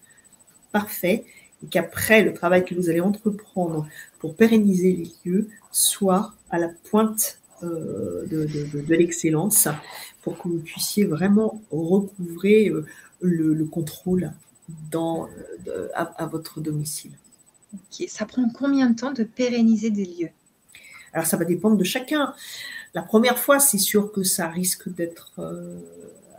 [0.72, 1.24] parfait
[1.62, 3.86] et qu'après, le travail que vous allez entreprendre
[4.18, 9.68] pour pérenniser les lieux soit à la pointe euh, de, l'excellence
[10.22, 12.84] pour que vous puissiez vraiment recouvrer euh,
[13.20, 14.32] le, contrôle
[14.90, 15.28] dans,
[15.68, 17.12] euh, à, votre domicile.
[18.08, 20.30] Ça prend combien de temps de pérenniser des lieux?
[21.12, 22.34] Alors, ça va dépendre de chacun.
[22.94, 25.78] La première fois, c'est sûr que ça risque d'être euh,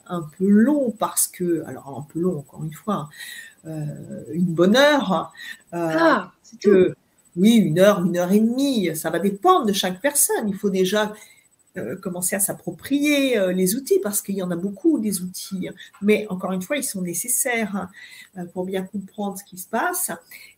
[0.07, 3.09] un peu long parce que, alors un peu long encore une fois,
[3.65, 3.85] euh,
[4.31, 5.33] une bonne heure.
[5.73, 6.95] Euh, ah, c'est que,
[7.35, 10.47] oui, une heure, une heure et demie, ça va dépendre de chaque personne.
[10.47, 11.13] Il faut déjà
[12.03, 15.69] commencer à s'approprier les outils parce qu'il y en a beaucoup des outils.
[16.03, 17.89] Mais encore une fois, ils sont nécessaires
[18.35, 20.11] hein, pour bien comprendre ce qui se passe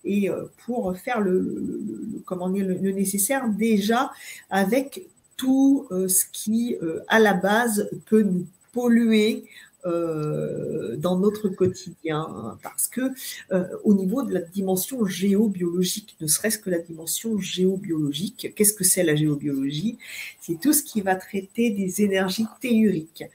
[0.04, 0.30] et
[0.66, 4.12] pour faire le, comment dire, le nécessaire déjà
[4.50, 9.46] avec tout euh, ce qui, euh, à la base, peut nous polluer
[9.86, 13.02] euh, dans notre quotidien, parce que
[13.84, 19.04] au niveau de la dimension géobiologique, ne serait-ce que la dimension géobiologique, qu'est-ce que c'est
[19.04, 20.00] la géobiologie?
[20.42, 23.26] C'est tout ce qui va traiter des énergies telluriques,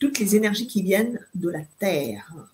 [0.00, 2.53] toutes les énergies qui viennent de la Terre.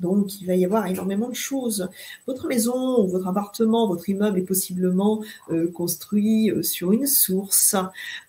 [0.00, 1.88] Donc, il va y avoir énormément de choses.
[2.26, 7.76] Votre maison, votre appartement, votre immeuble est possiblement euh, construit euh, sur une source.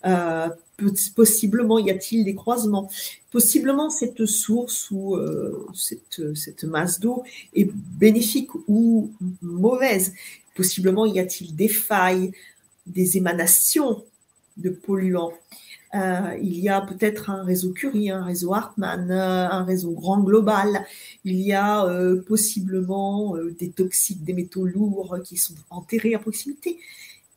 [0.05, 0.49] Euh,
[1.15, 2.89] possiblement, y a-t-il des croisements?
[3.31, 5.15] Possiblement, cette source ou
[5.75, 7.23] cette, cette masse d'eau
[7.53, 10.13] est bénéfique ou mauvaise.
[10.55, 12.31] Possiblement, y a-t-il des failles,
[12.87, 14.03] des émanations
[14.57, 15.33] de polluants?
[15.93, 20.19] Euh, il y a peut-être un réseau Curie, un réseau Hartmann, euh, un réseau grand
[20.21, 20.85] global.
[21.25, 26.79] Il y a euh, possiblement des toxiques, des métaux lourds qui sont enterrés à proximité.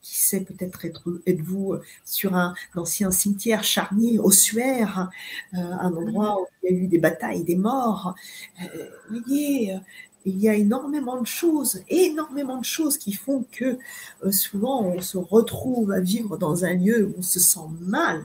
[0.02, 0.86] qui sait, peut-être
[1.26, 5.10] êtes-vous sur un ancien cimetière charnier, ossuaire,
[5.52, 8.14] un endroit où il y a eu des batailles, des morts.
[9.10, 9.78] voyez,
[10.24, 13.78] il y a énormément de choses, énormément de choses qui font que
[14.30, 18.24] souvent on se retrouve à vivre dans un lieu où on se sent mal,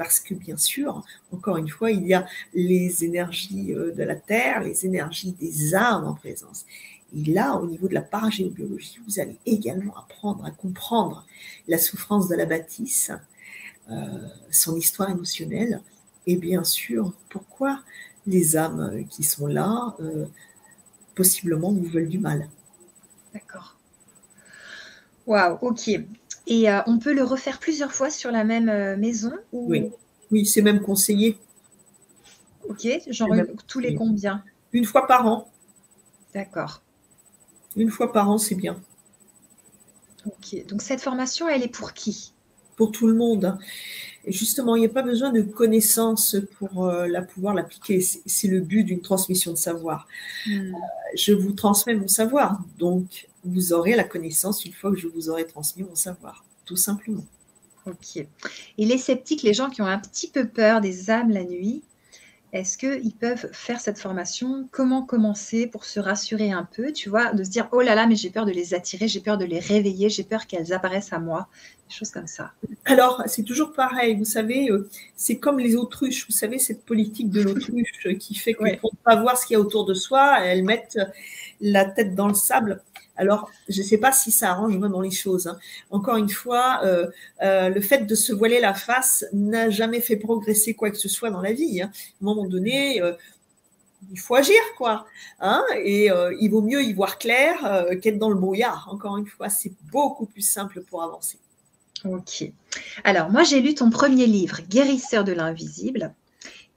[0.00, 4.16] parce que bien sûr, encore une fois, il y a les énergies euh, de la
[4.16, 6.64] Terre, les énergies des âmes en présence.
[7.14, 11.26] Et là, au niveau de la paragéobiologie, vous allez également apprendre à comprendre
[11.68, 13.12] la souffrance de la bâtisse,
[13.90, 14.06] euh,
[14.50, 15.82] son histoire émotionnelle,
[16.26, 17.82] et bien sûr, pourquoi
[18.26, 20.24] les âmes qui sont là, euh,
[21.14, 22.48] possiblement, vous veulent du mal.
[23.32, 23.76] D'accord.
[25.26, 25.88] Waouh, ok.
[26.46, 29.90] Et euh, on peut le refaire plusieurs fois sur la même euh, maison Oui,
[30.30, 31.38] oui c'est même conseillé.
[32.68, 33.28] Ok, genre
[33.66, 34.44] tous les combien?
[34.72, 35.50] Une fois par an.
[36.34, 36.82] D'accord.
[37.76, 38.80] Une fois par an, c'est bien.
[40.26, 42.32] Ok, donc cette formation, elle est pour qui?
[42.76, 43.58] Pour tout le monde.
[44.24, 48.00] Et justement, il n'y a pas besoin de connaissances pour euh, la pouvoir l'appliquer.
[48.00, 50.06] C'est le but d'une transmission de savoir.
[50.46, 50.72] Hmm.
[51.14, 55.30] je vous transmets mon savoir, donc vous aurez la connaissance une fois que je vous
[55.30, 57.24] aurai transmis mon savoir, tout simplement.
[57.86, 58.16] Ok.
[58.16, 61.82] Et les sceptiques, les gens qui ont un petit peu peur des âmes la nuit,
[62.52, 64.68] est-ce qu'ils peuvent faire cette formation?
[64.72, 68.06] Comment commencer pour se rassurer un peu, tu vois, de se dire, oh là là,
[68.06, 71.12] mais j'ai peur de les attirer, j'ai peur de les réveiller, j'ai peur qu'elles apparaissent
[71.12, 71.48] à moi,
[71.88, 72.52] des choses comme ça.
[72.86, 77.30] Alors, c'est toujours pareil, vous savez, euh, c'est comme les autruches, vous savez, cette politique
[77.30, 79.94] de l'autruche qui fait qu'on ne peut pas voir ce qu'il y a autour de
[79.94, 80.98] soi, elles mettent
[81.60, 82.82] la tête dans le sable
[83.20, 85.46] alors, je ne sais pas si ça arrange vraiment les choses.
[85.46, 85.58] Hein.
[85.90, 87.06] Encore une fois, euh,
[87.42, 91.10] euh, le fait de se voiler la face n'a jamais fait progresser quoi que ce
[91.10, 91.82] soit dans la vie.
[91.82, 91.90] Hein.
[91.92, 93.12] À un moment donné, euh,
[94.10, 95.04] il faut agir, quoi.
[95.38, 95.62] Hein.
[95.84, 96.08] Et
[96.40, 98.88] il vaut mieux y voir clair qu'être dans le brouillard.
[98.90, 101.38] Encore une fois, c'est beaucoup plus simple pour avancer.
[102.06, 102.50] Ok.
[103.04, 106.14] Alors, moi, j'ai lu ton premier livre, Guérisseur de l'invisible,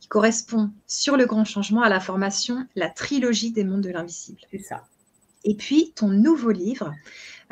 [0.02, 4.42] qui correspond sur le grand changement à la formation La trilogie des mondes de l'invisible.
[4.52, 4.84] C'est ça.
[5.44, 6.94] Et puis, ton nouveau livre,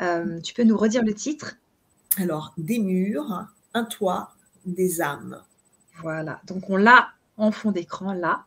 [0.00, 1.56] euh, tu peux nous redire le titre?
[2.18, 4.34] Alors, Des murs, un toit,
[4.66, 5.42] des âmes.
[6.00, 8.44] Voilà, donc on l'a en fond d'écran là.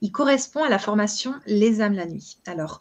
[0.00, 2.38] Il correspond à la formation Les âmes la nuit.
[2.46, 2.80] Alors,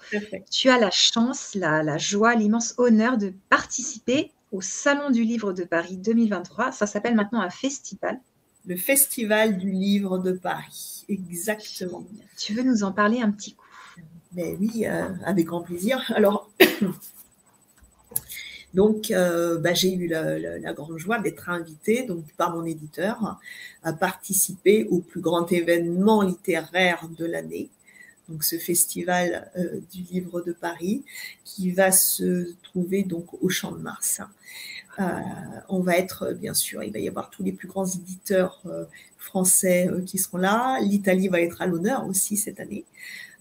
[0.52, 5.54] tu as la chance, la, la joie, l'immense honneur de participer au Salon du Livre
[5.54, 6.72] de Paris 2023.
[6.72, 8.20] Ça s'appelle maintenant un festival.
[8.66, 12.06] Le Festival du Livre de Paris, exactement.
[12.38, 13.67] Tu veux nous en parler un petit coup
[14.34, 16.04] mais oui, euh, avec grand plaisir.
[16.16, 16.50] Alors,
[18.74, 23.40] donc, euh, bah, j'ai eu la, grande joie d'être invitée donc, par mon éditeur
[23.84, 27.70] à participer au plus grand événement littéraire de l'année,
[28.28, 31.04] donc ce festival euh, du livre de Paris,
[31.46, 34.22] qui va se trouver donc au Champ de Mars.
[35.70, 38.64] on va être, bien sûr, il va y avoir tous les plus grands éditeurs
[39.20, 40.80] français qui seront là.
[40.82, 42.84] L'Italie va être à l'honneur aussi cette année.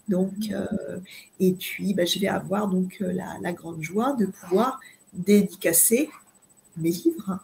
[0.07, 0.99] Donc, euh,
[1.39, 4.79] et puis, bah, je vais avoir donc euh, la, grande joie de pouvoir
[5.13, 6.09] dédicacer
[6.77, 7.39] mes livres hein,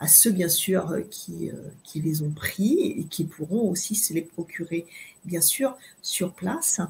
[0.00, 1.50] à ceux, bien sûr, euh, qui,
[1.82, 4.86] qui les ont pris et qui pourront aussi se les procurer
[5.26, 6.80] bien sûr, sur place.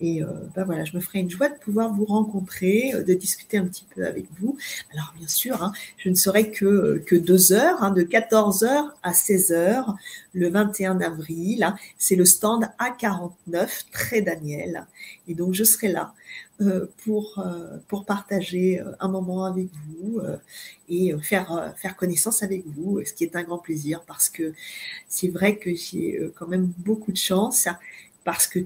[0.00, 0.22] Et
[0.56, 3.66] ben voilà, je me ferai une joie de pouvoir vous rencontrer, euh, de discuter un
[3.66, 4.56] petit peu avec vous.
[4.92, 8.96] Alors, bien sûr, hein, je ne serai que, que deux heures, hein, de 14 heures
[9.02, 9.94] à 16 heures,
[10.32, 11.72] le 21 avril.
[11.98, 14.86] C'est le stand A49, très Daniel.
[15.28, 16.14] Et donc, je serai là
[16.51, 16.51] euh,
[17.04, 20.20] pour, euh, pour partager euh, un moment avec vous
[20.88, 24.52] et faire, faire connaissance avec vous, ce qui est un grand plaisir parce que
[25.08, 27.68] c'est vrai que j'ai quand même beaucoup de chance
[28.24, 28.60] parce que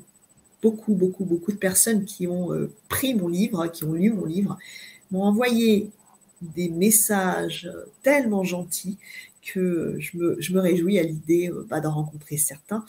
[0.63, 2.51] beaucoup, beaucoup, beaucoup de personnes qui ont
[2.89, 4.59] pris mon livre, qui ont lu mon livre,
[5.11, 5.91] m'ont envoyé
[6.43, 7.71] des messages
[8.03, 8.99] tellement gentils
[9.43, 12.85] que je me, je me réjouis à l'idée bah, d'en rencontrer certains.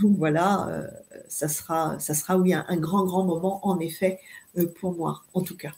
[0.00, 0.86] Donc voilà,
[1.28, 4.41] ça, sera, ça sera oui un, grand, grand moment en effet euh,
[4.80, 5.72] pour moi, en tout cas.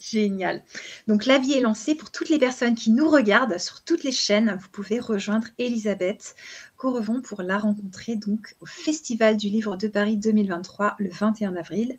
[0.00, 0.62] Génial.
[1.08, 4.56] Donc l'avis est lancé pour toutes les personnes qui nous regardent sur toutes les chaînes.
[4.60, 6.36] Vous pouvez rejoindre Elisabeth
[6.76, 11.98] Correvon pour la rencontrer donc au Festival du Livre de Paris 2023 le 21 avril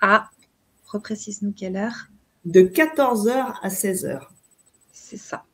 [0.00, 0.30] à,
[0.86, 2.08] reprécise-nous quelle heure?
[2.46, 4.20] De 14h à 16h.
[4.92, 5.44] C'est ça.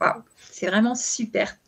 [0.00, 1.58] Waouh, c'est vraiment super.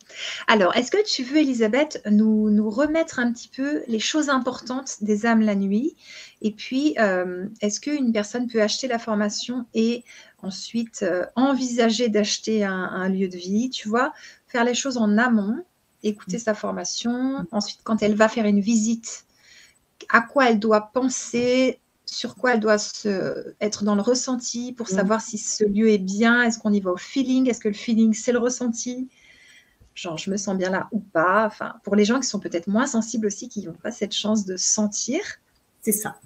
[0.46, 5.02] Alors, est-ce que tu veux, Elisabeth, nous, nous, remettre un petit peu les choses importantes
[5.02, 5.96] des âmes la nuit?
[6.42, 10.04] Et puis, euh, est-ce qu'une personne peut acheter la formation et
[10.42, 14.12] ensuite euh, envisager d'acheter un, lieu de vie, tu vois,
[14.46, 15.64] faire les choses en amont,
[16.02, 19.26] écouter sa formation, ensuite, quand elle va faire une visite,
[20.08, 21.78] à quoi elle doit penser
[22.10, 24.94] sur quoi elle doit se, être dans le ressenti pour Mm.
[24.94, 27.74] savoir si ce lieu est bien Est-ce qu'on y va au feeling Est-ce que le
[27.74, 29.08] feeling, c'est le ressenti?
[29.94, 32.68] Genre, je me sens bien là ou pas Enfin, pour les gens qui sont peut-être
[32.68, 35.20] moins sensibles aussi, qui n'ont pas cette chance de sentir.
[35.82, 36.16] C'est ça.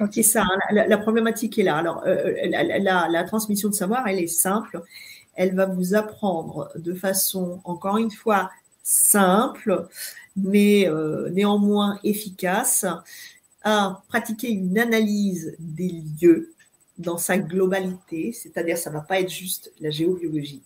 [0.00, 1.76] Ok, ça, hein, la, la problématique est là.
[1.76, 4.82] Alors, euh, la- la- la transmission de savoir, elle est simple.
[5.34, 8.50] Elle va vous apprendre de façon, encore une fois,
[8.82, 9.86] simple,
[10.36, 12.84] mais euh, néanmoins efficace,
[13.62, 16.52] à pratiquer une analyse des lieux
[16.98, 20.62] dans sa globalité, c'est-à-dire ça ne va pas être juste la géobiologie,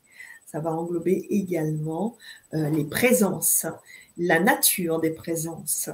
[0.50, 2.16] ça va englober également
[2.54, 3.66] euh, les présences,
[4.16, 5.90] la nature des présences.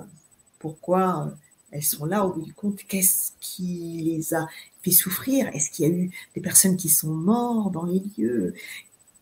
[0.61, 1.31] Pourquoi euh,
[1.73, 2.85] elles sont là au bout du compte?
[2.87, 4.47] Qu'est-ce qui les a
[4.83, 5.49] fait souffrir?
[5.49, 8.55] Est-ce qu'il y a eu des personnes qui sont mortes dans les lieux?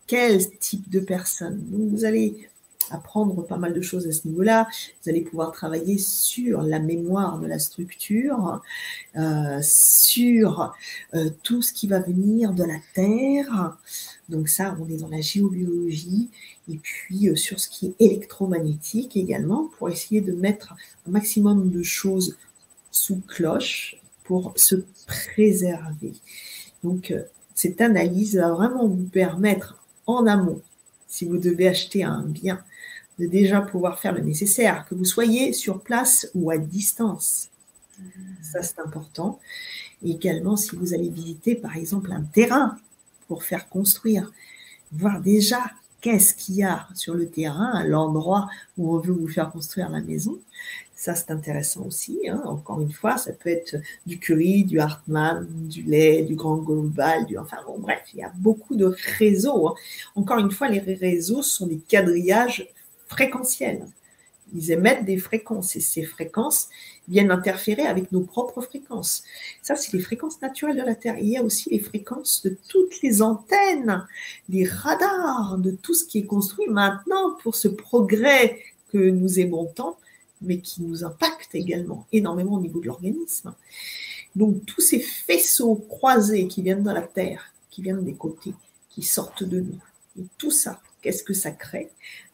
[0.05, 1.65] Quel type de personnes?
[1.91, 2.47] Vous allez
[2.91, 4.67] apprendre pas mal de choses à ce niveau-là.
[5.01, 8.61] Vous allez pouvoir travailler sur la mémoire de la structure,
[9.17, 10.73] euh, sur
[11.13, 13.77] euh, tout ce qui va venir de la Terre.
[14.29, 16.29] Donc ça, on est dans la géobiologie.
[16.71, 20.75] Et puis euh, sur ce qui est électromagnétique également, pour essayer de mettre
[21.07, 22.37] un maximum de choses
[22.91, 24.75] sous cloche pour se
[25.07, 26.13] préserver.
[26.83, 27.13] Donc
[27.55, 30.61] cette analyse va vraiment vous permettre en amont,
[31.07, 32.63] si vous devez acheter un bien,
[33.19, 37.49] de déjà pouvoir faire le nécessaire, que vous soyez sur place ou à distance.
[38.41, 39.39] Ça, c'est important.
[40.03, 42.77] Et également, si vous allez visiter, par exemple, un terrain
[43.27, 44.31] pour faire construire,
[44.91, 45.59] voir déjà
[46.01, 49.89] qu'est-ce qu'il y a sur le terrain, à l'endroit où on veut vous faire construire
[49.89, 50.37] la maison.
[50.95, 52.17] Ça, c'est intéressant aussi.
[52.29, 52.41] hein.
[52.45, 57.25] Encore une fois, ça peut être du curry, du Hartmann, du lait, du grand global,
[57.25, 57.37] du...
[57.37, 59.67] enfin bon, bref, il y a beaucoup de réseaux.
[59.69, 59.75] hein.
[60.15, 62.67] Encore une fois, les réseaux sont des quadrillages
[63.13, 63.87] fréquentiels.
[64.55, 66.69] Ils émettent des fréquences et ces fréquences
[67.07, 69.23] viennent interférer avec nos propres fréquences.
[69.61, 71.17] Ça, c'est les fréquences naturelles de la Terre.
[71.17, 74.05] Il y a aussi les fréquences de toutes les antennes,
[74.49, 78.59] les radars, de tout ce qui est construit maintenant pour ce progrès
[78.91, 79.97] que nous aimons tant,
[80.41, 83.55] mais qui nous impacte également énormément au niveau de l'organisme.
[84.35, 88.53] Donc, tous ces faisceaux croisés qui viennent de la Terre, qui viennent des côtés,
[88.89, 89.79] qui sortent de nous,
[90.19, 91.89] et tout ça, qu'est-ce que ça crée?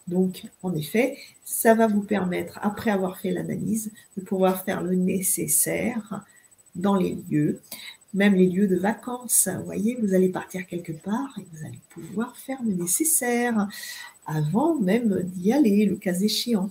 [0.09, 4.95] Donc, en effet, ça va vous permettre, après avoir fait l'analyse, de pouvoir faire le
[4.95, 6.25] nécessaire
[6.75, 7.61] dans les lieux,
[8.13, 9.47] même les lieux de vacances.
[9.57, 13.67] Vous voyez, vous allez partir quelque part et vous allez pouvoir faire le nécessaire
[14.25, 16.69] avant même d'y aller, le cas échéant.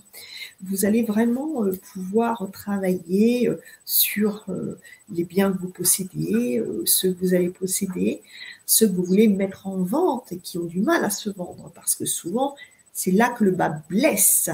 [0.62, 4.78] Vous allez vraiment euh, pouvoir travailler euh, sur euh,
[5.12, 8.22] les biens que vous possédez, ceux que vous allez posséder,
[8.66, 11.72] ceux que vous voulez mettre en vente et qui ont du mal à se vendre,
[11.74, 12.54] parce que souvent,
[12.92, 14.50] c'est là que le bas blesse.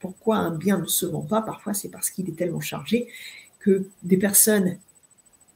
[0.00, 3.08] Pourquoi un bien ne se vend pas Parfois, c'est parce qu'il est tellement chargé
[3.60, 4.78] que des personnes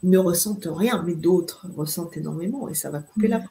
[0.02, 3.50] ne ressentent rien, mais d'autres ressentent énormément et ça va couper la vente.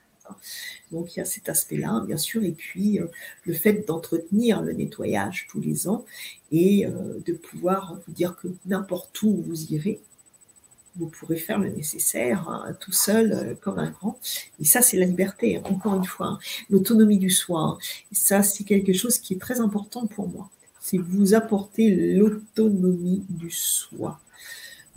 [0.91, 3.07] Donc, il y a cet aspect-là, bien sûr, et puis euh,
[3.45, 6.05] le fait d'entretenir le nettoyage tous les ans
[6.51, 9.99] et euh, de pouvoir vous dire que n'importe où vous irez,
[10.99, 14.19] vous pourrez faire le nécessaire hein, tout seul, euh, comme un grand.
[14.59, 16.39] Et ça, c'est la liberté, hein, encore une fois, hein,
[16.69, 17.77] l'autonomie du soi.
[18.11, 20.49] Et ça, c'est quelque chose qui est très important pour moi.
[20.81, 24.19] C'est vous apporter l'autonomie du soi.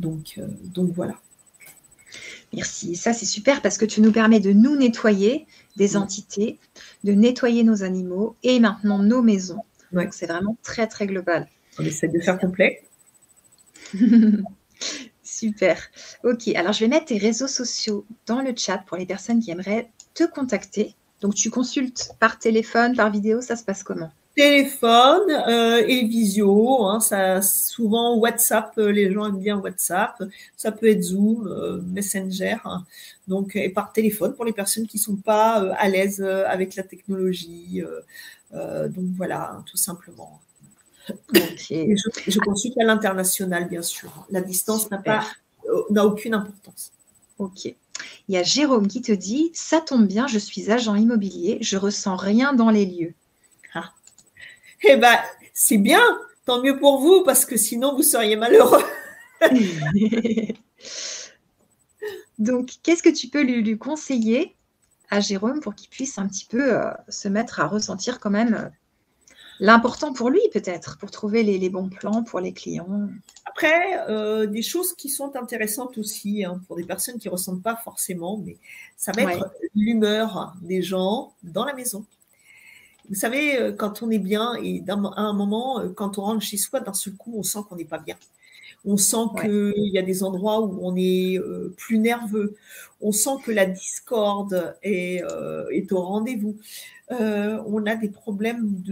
[0.01, 1.15] Donc, euh, donc voilà.
[2.53, 2.97] Merci.
[2.97, 5.47] Ça, c'est super parce que tu nous permets de nous nettoyer
[5.77, 6.59] des entités,
[7.05, 9.63] de nettoyer nos animaux et maintenant nos maisons.
[9.93, 10.05] Ouais.
[10.05, 11.49] Donc, c'est vraiment très, très global.
[11.79, 12.83] On essaie de faire complet.
[15.43, 15.77] Super.
[16.23, 19.51] Ok, alors je vais mettre tes réseaux sociaux dans le chat pour les personnes qui
[19.51, 20.95] aimeraient te contacter.
[21.21, 24.13] Donc, tu consultes par téléphone, par vidéo, ça se passe comment?
[24.37, 30.23] Téléphone euh, et visio, hein, ça, souvent WhatsApp, euh, les gens aiment bien WhatsApp,
[30.57, 32.85] ça peut être Zoom, euh, Messenger, hein.
[33.27, 37.83] donc et par téléphone pour les personnes qui sont pas à l'aise avec la technologie,
[38.53, 40.41] donc voilà, hein, tout simplement.
[41.71, 44.27] Et je, je consulte à l'international, bien sûr.
[44.31, 45.25] La distance n'a pas,
[45.69, 46.93] euh, n'a aucune importance.
[47.39, 47.65] Ok.
[47.65, 47.77] Il
[48.35, 52.17] y a Jérôme qui te dit Ça tombe bien, je suis agent immobilier, je ressens
[52.17, 53.15] rien dans les lieux.
[54.85, 55.17] Eh ben,
[55.55, 56.03] c'est bien,
[56.45, 58.83] tant mieux pour vous, parce que sinon vous seriez malheureux.
[62.39, 64.57] Donc, qu'est-ce que tu peux lui, lui conseiller
[65.11, 68.55] à Jérôme pour qu'il puisse un petit peu euh, se mettre à ressentir quand même
[68.55, 68.69] euh,
[69.61, 73.09] l'important pour lui, peut-être, pour trouver les, les bons plans pour les clients
[73.45, 77.63] Après, euh, des choses qui sont intéressantes aussi hein, pour des personnes qui ne ressentent
[77.63, 78.57] pas forcément, mais
[78.97, 82.05] ça va être l'humeur des gens dans la maison.
[83.09, 86.43] Vous savez, euh, quand on est bien et à un moment, euh, quand on rentre
[86.43, 88.17] chez soi, d'un seul coup, on sent qu'on n'est pas bien.
[88.85, 92.57] On sent qu'il y a des endroits où on est euh, plus nerveux.
[93.01, 96.57] On sent que la discorde est, euh, est au rendez-vous.
[97.11, 98.83] on a des problèmes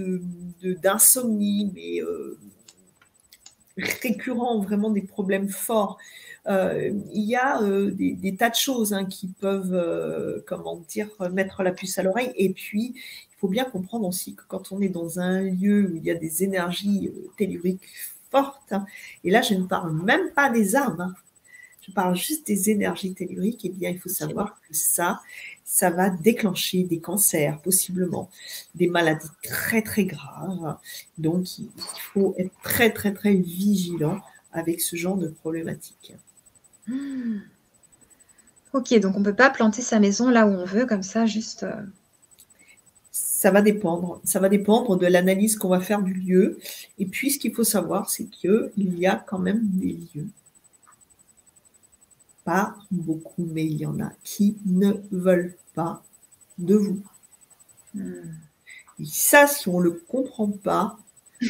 [0.83, 2.01] d'insomnie, de, mais
[4.03, 5.99] récurrents, vraiment des problèmes forts.
[6.47, 11.99] il y a des, tas de choses hein, qui peuvent, comment dire, mettre la puce
[11.99, 12.33] à l'oreille.
[12.37, 15.97] Et puis, il faut bien comprendre aussi que quand on est dans un lieu où
[15.97, 17.81] il y a des énergies telluriques
[18.31, 18.73] forte.
[18.73, 18.87] Hein.
[19.25, 21.01] Et là, je ne parle même pas des âmes.
[21.01, 21.15] Hein.
[21.87, 23.65] Je parle juste des énergies telluriques.
[23.65, 25.21] Eh bien, il faut savoir que ça,
[25.65, 28.31] ça va déclencher des cancers, possiblement,
[28.75, 30.77] des maladies très, très graves.
[31.19, 31.71] Donc, il
[32.13, 34.21] faut être très, très, très vigilant
[34.53, 36.15] avec ce genre de problématique.
[36.87, 37.39] Hmm.
[38.73, 41.27] Ok, donc on ne peut pas planter sa maison là où on veut, comme ça,
[41.27, 41.65] juste.
[41.65, 41.83] Euh,
[43.41, 44.21] ça va dépendre.
[44.23, 46.59] Ça va dépendre de l'analyse qu'on va faire du lieu.
[46.99, 50.29] Et puis, ce qu'il faut savoir, c'est qu'il y a quand même des lieux,
[52.45, 56.03] pas beaucoup, mais il y en a qui ne veulent pas
[56.59, 57.01] de vous.
[57.95, 58.35] Hmm.
[58.99, 60.99] Et ça, si on ne le comprend pas,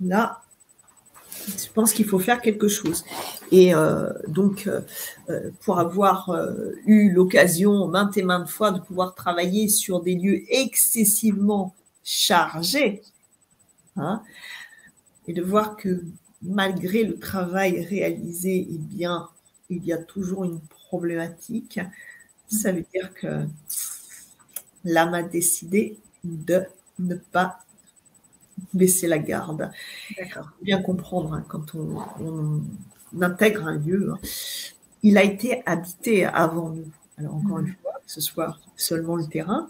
[0.00, 0.42] là,
[1.46, 3.04] je pense qu'il faut faire quelque chose.
[3.50, 4.80] Et euh, donc, euh,
[5.28, 6.30] euh, pour avoir
[6.86, 11.74] eu l'occasion maintes et maintes fois de pouvoir travailler sur des lieux excessivement
[12.04, 13.02] chargés,
[13.96, 14.22] hein,
[15.26, 16.04] et de voir que
[16.42, 19.04] malgré le travail réalisé, eh
[19.68, 21.78] il y a toujours une problématique,
[22.48, 23.46] ça veut dire que
[24.84, 26.64] l'âme a décidé de
[26.98, 27.60] ne pas
[28.72, 29.70] baisser la garde.
[30.62, 32.62] Bien comprendre hein, quand on,
[33.20, 34.12] intègre un lieu.
[34.12, 34.18] Hein.
[35.02, 36.88] Il a été habité avant nous.
[37.18, 37.76] Alors encore une mhm.
[37.82, 39.68] fois, que ce soit seulement le terrain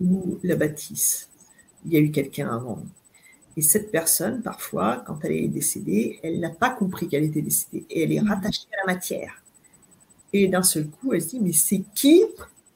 [0.00, 1.28] ou la bâtisse,
[1.84, 2.88] il y a eu quelqu'un avant nous.
[3.56, 7.86] Et cette personne, parfois, quand elle est décédée, elle n'a pas compris qu'elle était décédée
[7.90, 8.28] et elle est mhm.
[8.28, 9.42] rattachée à la matière.
[10.32, 12.22] Et d'un seul coup, elle se dit, mais c'est qui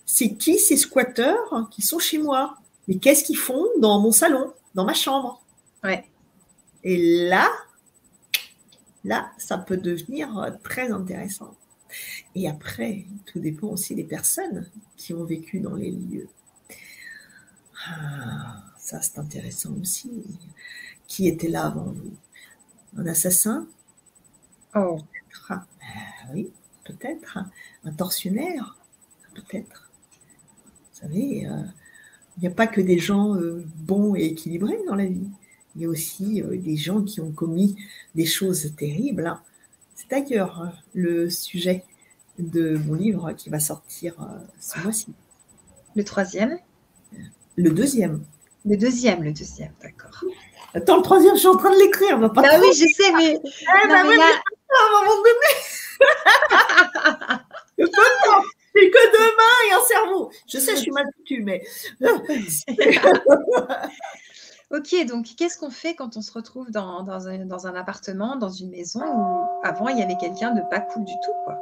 [0.07, 2.57] C'est qui ces squatteurs qui sont chez moi?
[2.87, 4.53] Mais qu'est-ce qu'ils font dans mon salon?
[4.75, 5.43] Dans ma chambre.
[5.85, 6.05] Ouais.
[6.85, 7.51] Et là,
[9.05, 11.57] là, ça peut devenir euh, très intéressant.
[12.35, 16.29] Et après, tout dépend aussi des personnes qui ont vécu dans les lieux.
[17.87, 20.25] Ah, ça, c'est intéressant aussi.
[21.07, 22.15] Qui était là avant vous?
[22.97, 23.67] Un assassin?
[24.75, 24.99] Oh.
[25.49, 25.65] Ah,
[26.33, 26.53] oui,
[26.85, 27.39] peut-être.
[27.85, 28.77] Un tortionnaire?
[29.35, 29.91] Peut-être.
[30.93, 31.63] Vous savez, euh,
[32.39, 35.29] il n'y a pas que des gens euh, bons et équilibrés dans la vie.
[35.75, 37.75] Il y a aussi euh, des gens qui ont commis
[38.15, 39.27] des choses terribles.
[39.27, 39.41] Hein.
[39.97, 41.85] C'est d'ailleurs hein, le sujet
[42.39, 45.13] de mon livre qui va sortir euh, ce mois-ci.
[45.97, 46.59] Le troisième?
[47.57, 48.23] Le deuxième.
[48.65, 50.23] Le deuxième, le deuxième, d'accord.
[50.75, 52.19] Attends, le troisième, je suis en train de l'écrire.
[52.21, 52.31] Bah
[52.61, 53.41] oui, je sais, mais.
[53.85, 54.05] Eh ben, là...
[54.05, 55.53] à un moment donné.
[58.99, 60.33] Que deux mains et un cerveau.
[60.47, 61.63] Je sais, je suis mal foutue, mais.
[64.71, 69.01] ok, donc qu'est-ce qu'on fait quand on se retrouve dans, un, appartement, dans une maison
[69.01, 71.59] où avant il y avait quelqu'un de pas cool du tout, quoi?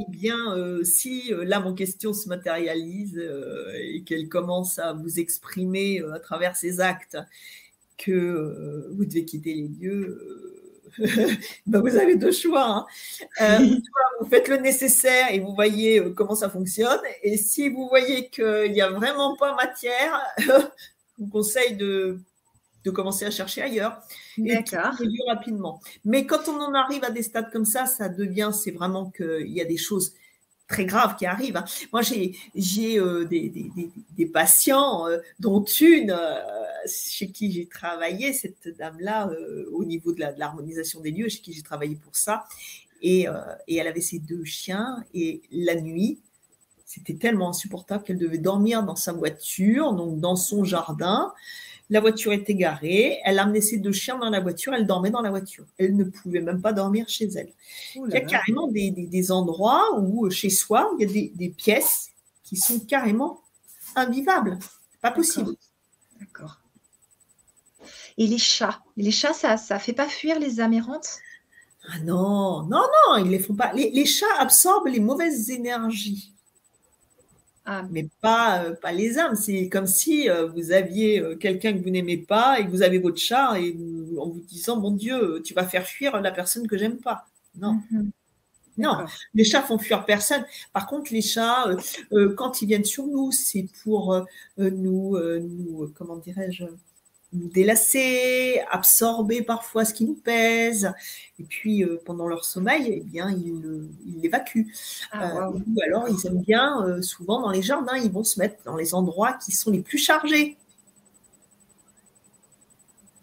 [0.00, 4.92] Eh bien, euh, si euh, l'âme en question se matérialise euh, et qu'elle commence à
[4.92, 7.18] vous exprimer à travers ses actes
[7.96, 10.57] que vous devez quitter les lieux,
[11.66, 12.64] ben, vous avez deux choix.
[12.64, 12.86] Hein.
[13.40, 13.76] Euh,
[14.20, 17.00] vous faites le nécessaire et vous voyez euh, comment ça fonctionne.
[17.22, 20.52] Et si vous voyez qu'il n'y a vraiment pas matière, je
[21.18, 22.20] vous conseille de,
[22.84, 24.00] de commencer à chercher ailleurs.
[24.36, 24.94] D'accord.
[25.00, 25.80] Et rapidement.
[26.04, 29.48] Mais quand on en arrive à des stades comme ça, ça devient, c'est vraiment qu'il
[29.48, 30.14] y a des choses
[30.68, 31.56] très graves qui arrivent.
[31.56, 31.64] Hein.
[31.92, 33.50] Moi, j'ai euh, des,
[34.16, 35.06] des, patients,
[35.40, 36.14] dont une
[36.86, 41.52] chez qui j'ai travaillé, cette dame-là, euh, au niveau de l'harmonisation des lieux, chez qui
[41.52, 42.44] j'ai travaillé pour ça.
[43.02, 43.34] Et, euh,
[43.66, 45.04] et, elle avait ses deux chiens.
[45.14, 46.20] Et la nuit,
[46.84, 51.32] c'était tellement insupportable qu'elle devait dormir dans sa voiture, donc dans son jardin.
[51.90, 55.22] La voiture était garée, elle amenait ses deux chiens dans la voiture, elle dormait dans
[55.22, 55.64] la voiture.
[55.78, 57.50] Elle ne pouvait même pas dormir chez elle.
[57.94, 61.48] il y a carrément des, des, endroits où, chez soi, il y a des, des
[61.48, 62.10] pièces
[62.44, 63.40] qui sont carrément
[63.96, 64.58] invivables.
[65.00, 65.52] Pas possible.
[66.20, 66.60] D'accord.
[68.18, 68.80] Et les chats?
[68.96, 71.20] Les chats, ça ne fait pas fuir les amérantes?
[71.88, 73.72] Ah non, non, non, ils les font pas.
[73.72, 76.34] Les, chats absorbent les mauvaises énergies.
[77.70, 77.84] Ah.
[77.90, 79.36] Mais pas, euh, pas les âmes.
[79.36, 82.80] C'est comme si euh, vous aviez euh, quelqu'un que vous n'aimez pas et que vous
[82.80, 83.76] avez votre chat et
[84.18, 87.26] en vous disant Mon Dieu, tu vas faire fuir la personne que j'aime pas.
[87.56, 87.82] Non.
[87.90, 88.10] Mhm.
[88.78, 88.96] Non,
[89.34, 90.44] les chats font fuir personne.
[90.72, 91.66] Par contre, les chats,
[92.36, 94.24] quand ils viennent sur nous, c'est pour
[94.56, 96.62] nous, nous, comment dirais-je,
[97.32, 100.92] nous délasser, absorber parfois ce qui nous pèse.
[101.38, 104.72] Et puis, euh, pendant leur sommeil, eh bien, ils l'évacuent.
[105.12, 108.76] Ah, ou alors, ils aiment bien, souvent dans les jardins, ils vont se mettre dans
[108.76, 110.56] les endroits qui sont les plus chargés.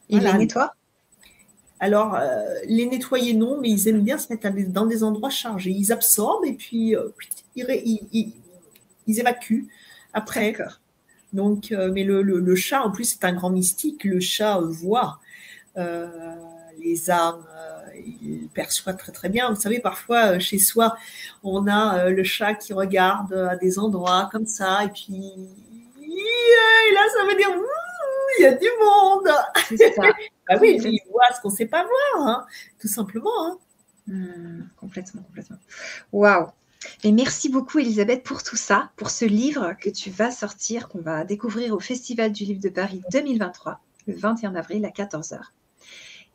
[0.09, 0.75] Ils les nettoient?
[1.79, 2.17] Alors,
[2.67, 5.71] les nettoyer, non, mais ils aiment bien se mettre dans des endroits chargés.
[5.71, 6.95] Ils absorbent et puis
[7.55, 8.33] ils,
[9.07, 9.67] ils évacuent
[10.13, 10.55] après.
[11.35, 14.05] Donc, euh, mais le, chat, en plus, c'est un grand mystique.
[14.05, 15.19] Le chat voit
[15.77, 16.07] euh,
[16.79, 17.81] les âmes, euh,
[18.21, 19.49] il perçoit très très bien.
[19.49, 20.95] Vous savez, parfois chez soi,
[21.43, 25.33] on a le chat qui regarde à des endroits comme ça, et puis
[25.97, 27.49] là, ça veut dire
[28.39, 29.27] il y a du monde.
[30.49, 32.45] ah oui, il voit ce qu'on ne sait pas voir, hein,
[32.79, 33.45] tout simplement.
[33.45, 33.57] Hein.
[34.07, 35.57] Hmm, complètement, complètement.
[36.13, 36.47] Waouh
[37.03, 41.01] et merci beaucoup, Elisabeth, pour tout ça, pour ce livre que tu vas sortir, qu'on
[41.01, 45.39] va découvrir au Festival du Livre de Paris 2023, le 21 avril à 14h.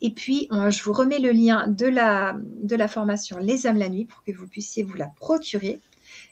[0.03, 3.89] Et puis, je vous remets le lien de la, de la formation Les âmes la
[3.89, 5.81] nuit pour que vous puissiez vous la procurer.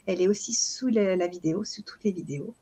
[0.05, 2.55] Elle est aussi sous la, vidéo, sous toutes les vidéos.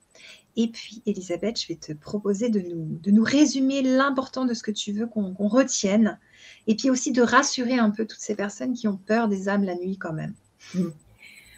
[0.55, 4.63] Et puis, Elisabeth, je vais te proposer de nous, de nous résumer l'important de ce
[4.63, 6.19] que tu veux qu'on retienne.
[6.65, 9.63] Et puis aussi de rassurer un peu toutes ces personnes qui ont peur des âmes
[9.63, 10.33] la nuit quand même.
[10.73, 10.87] Mmh.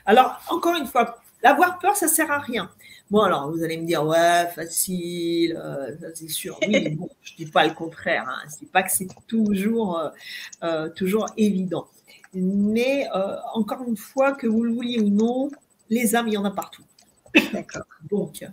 [0.09, 2.71] Alors, encore une fois, avoir peur, ça sert à rien.
[3.11, 6.57] Bon, alors, vous allez me dire, ouais, facile, euh, c'est sûr.
[6.67, 8.25] Oui, bon, je ne dis pas le contraire.
[8.27, 8.39] Hein.
[8.49, 10.09] Je ne dis pas que c'est toujours, euh,
[10.63, 11.87] euh, toujours évident.
[12.33, 13.07] Mais
[13.53, 15.51] encore une fois, que vous le vouliez ou non,
[15.91, 16.83] les âmes, il y en a partout.
[17.53, 17.83] D'accord.
[18.09, 18.43] Donc,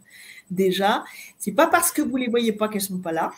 [0.51, 1.05] déjà,
[1.39, 3.33] c'est pas parce que vous ne les voyez pas qu'elles ne sont pas là.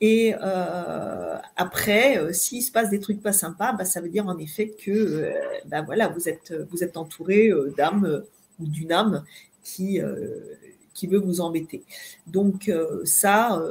[0.00, 4.26] Et euh, après, euh, s'il se passe des trucs pas sympas, bah, ça veut dire
[4.26, 5.32] en effet que euh,
[5.66, 8.22] bah, voilà, vous êtes, vous êtes entouré d'âmes
[8.58, 9.24] ou d'une âme
[9.62, 10.00] qui,
[10.94, 11.82] qui veut vous embêter.
[12.26, 12.70] Donc
[13.04, 13.62] ça,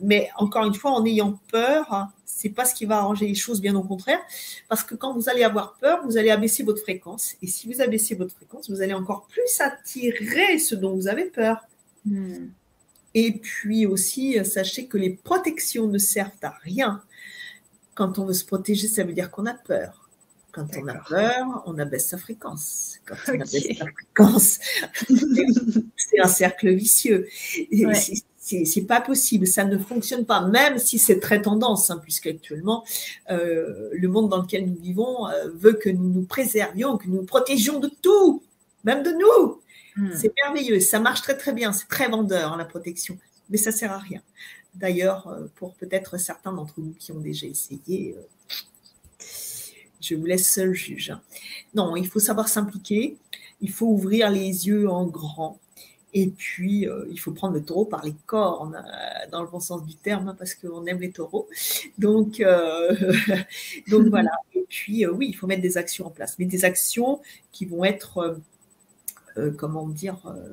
[0.00, 3.26] mais encore une fois, en ayant peur, ce hein, c'est pas ce qui va arranger
[3.26, 4.20] les choses, bien au contraire,
[4.68, 7.34] parce que quand vous allez avoir peur, vous allez abaisser votre fréquence.
[7.42, 11.24] Et si vous abaissez votre fréquence, vous allez encore plus attirer ce dont vous avez
[11.24, 11.58] peur.
[12.04, 12.48] Hmm.
[13.14, 17.02] Et puis aussi, sachez que les protections ne servent à rien.
[17.94, 20.04] Quand on veut se protéger, ça veut dire qu'on a peur.
[20.54, 22.98] Quand on a peur, on abaisse sa fréquence.
[23.04, 24.60] Quand on abaisse sa fréquence,
[25.96, 27.26] c'est un cercle vicieux.
[28.38, 32.84] C'est pas possible, ça ne fonctionne pas, même si c'est très tendance, hein, puisque actuellement,
[33.30, 37.16] euh, le monde dans lequel nous vivons euh, veut que nous nous préservions, que nous
[37.16, 38.42] nous protégions de tout,
[38.84, 39.60] même de nous.
[39.96, 40.10] Hmm.
[40.14, 43.16] C'est merveilleux, ça marche très très bien, c'est très vendeur hein, la protection,
[43.48, 44.20] mais ça sert à rien.
[44.74, 49.24] D'ailleurs, euh, pour peut-être certains d'entre vous qui ont déjà essayé, euh,
[50.00, 51.10] je vous laisse seul juge.
[51.10, 51.20] Hein.
[51.74, 53.16] Non, il faut savoir s'impliquer,
[53.60, 55.60] il faut ouvrir les yeux en grand.
[56.12, 58.84] Et puis, euh, il faut prendre le taureau par les cornes,
[59.32, 61.48] dans le bon sens du terme, hein, parce qu'on aime les taureaux.
[61.98, 62.40] Donc,
[63.88, 64.30] donc voilà.
[64.54, 67.20] Et puis, oui, il faut mettre des actions en place, mais des actions
[67.50, 68.40] qui vont être
[69.56, 70.48] comment dire, euh,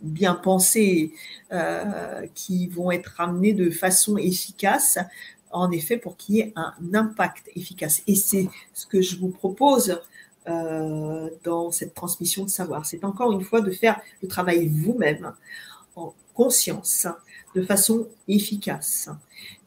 [0.00, 1.12] bien pensées,
[1.52, 4.98] euh, qui vont être amenées de façon efficace,
[5.50, 8.02] en effet, pour qu'il y ait un impact efficace.
[8.06, 10.00] Et c'est ce que je vous propose
[11.44, 12.84] dans cette transmission de savoir.
[12.84, 15.34] C'est encore une fois de faire le travail vous-même,
[15.94, 17.06] en conscience,
[17.54, 19.08] de façon efficace.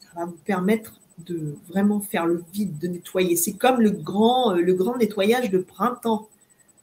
[0.00, 3.36] Ça va vous permettre de vraiment faire le vide, de nettoyer.
[3.36, 6.28] C'est comme le grand, le grand nettoyage de printemps.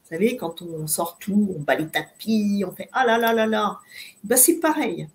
[0.04, 3.32] Vous savez, quand on sort tout, on bat les tapis, on fait ah là là
[3.32, 3.78] là là.
[4.22, 5.08] Ben, c'est pareil.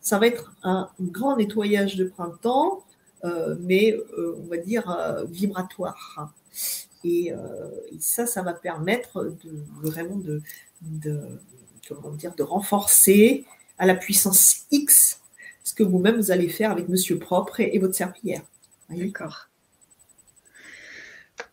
[0.00, 2.84] Ça va être un grand nettoyage de printemps,
[3.24, 6.32] euh, mais euh, on va dire euh, vibratoire.
[7.02, 7.32] Et,
[8.00, 10.42] ça, ça va permettre de vraiment de,
[11.88, 13.44] comment dire, de renforcer
[13.78, 15.20] à la puissance X
[15.64, 18.42] ce que vous-même vous allez faire avec Monsieur Propre et, votre serpillière.
[18.88, 19.48] D'accord.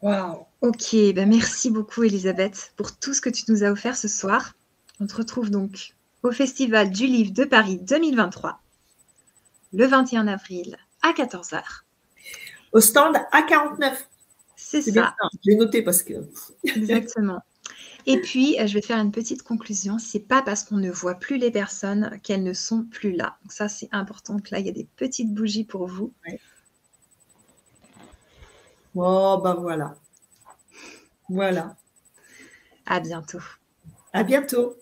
[0.04, 4.10] Waouh, ok, ben merci beaucoup Elisabeth pour tout ce que tu nous as offert ce
[4.10, 4.54] soir.
[5.00, 5.94] On te retrouve donc
[6.24, 8.60] au Festival du Livre de Paris 2023,
[9.72, 11.62] le 21 avril à 14h.
[12.74, 13.94] Au stand A49.
[14.58, 15.16] C'est ça.
[15.42, 16.16] J'ai noté parce que.
[16.66, 17.40] Exactement.
[18.06, 20.00] Et puis, euh, je vais faire une petite conclusion.
[20.00, 23.38] C'est pas parce qu'on ne voit plus les personnes qu'elles ne sont plus là.
[23.44, 26.12] Donc ça, c'est important là, il y a des petites bougies pour vous.
[28.96, 29.96] Oh, ben voilà.
[31.30, 31.76] Voilà.
[32.86, 33.42] À bientôt.
[34.14, 34.76] À bientôt.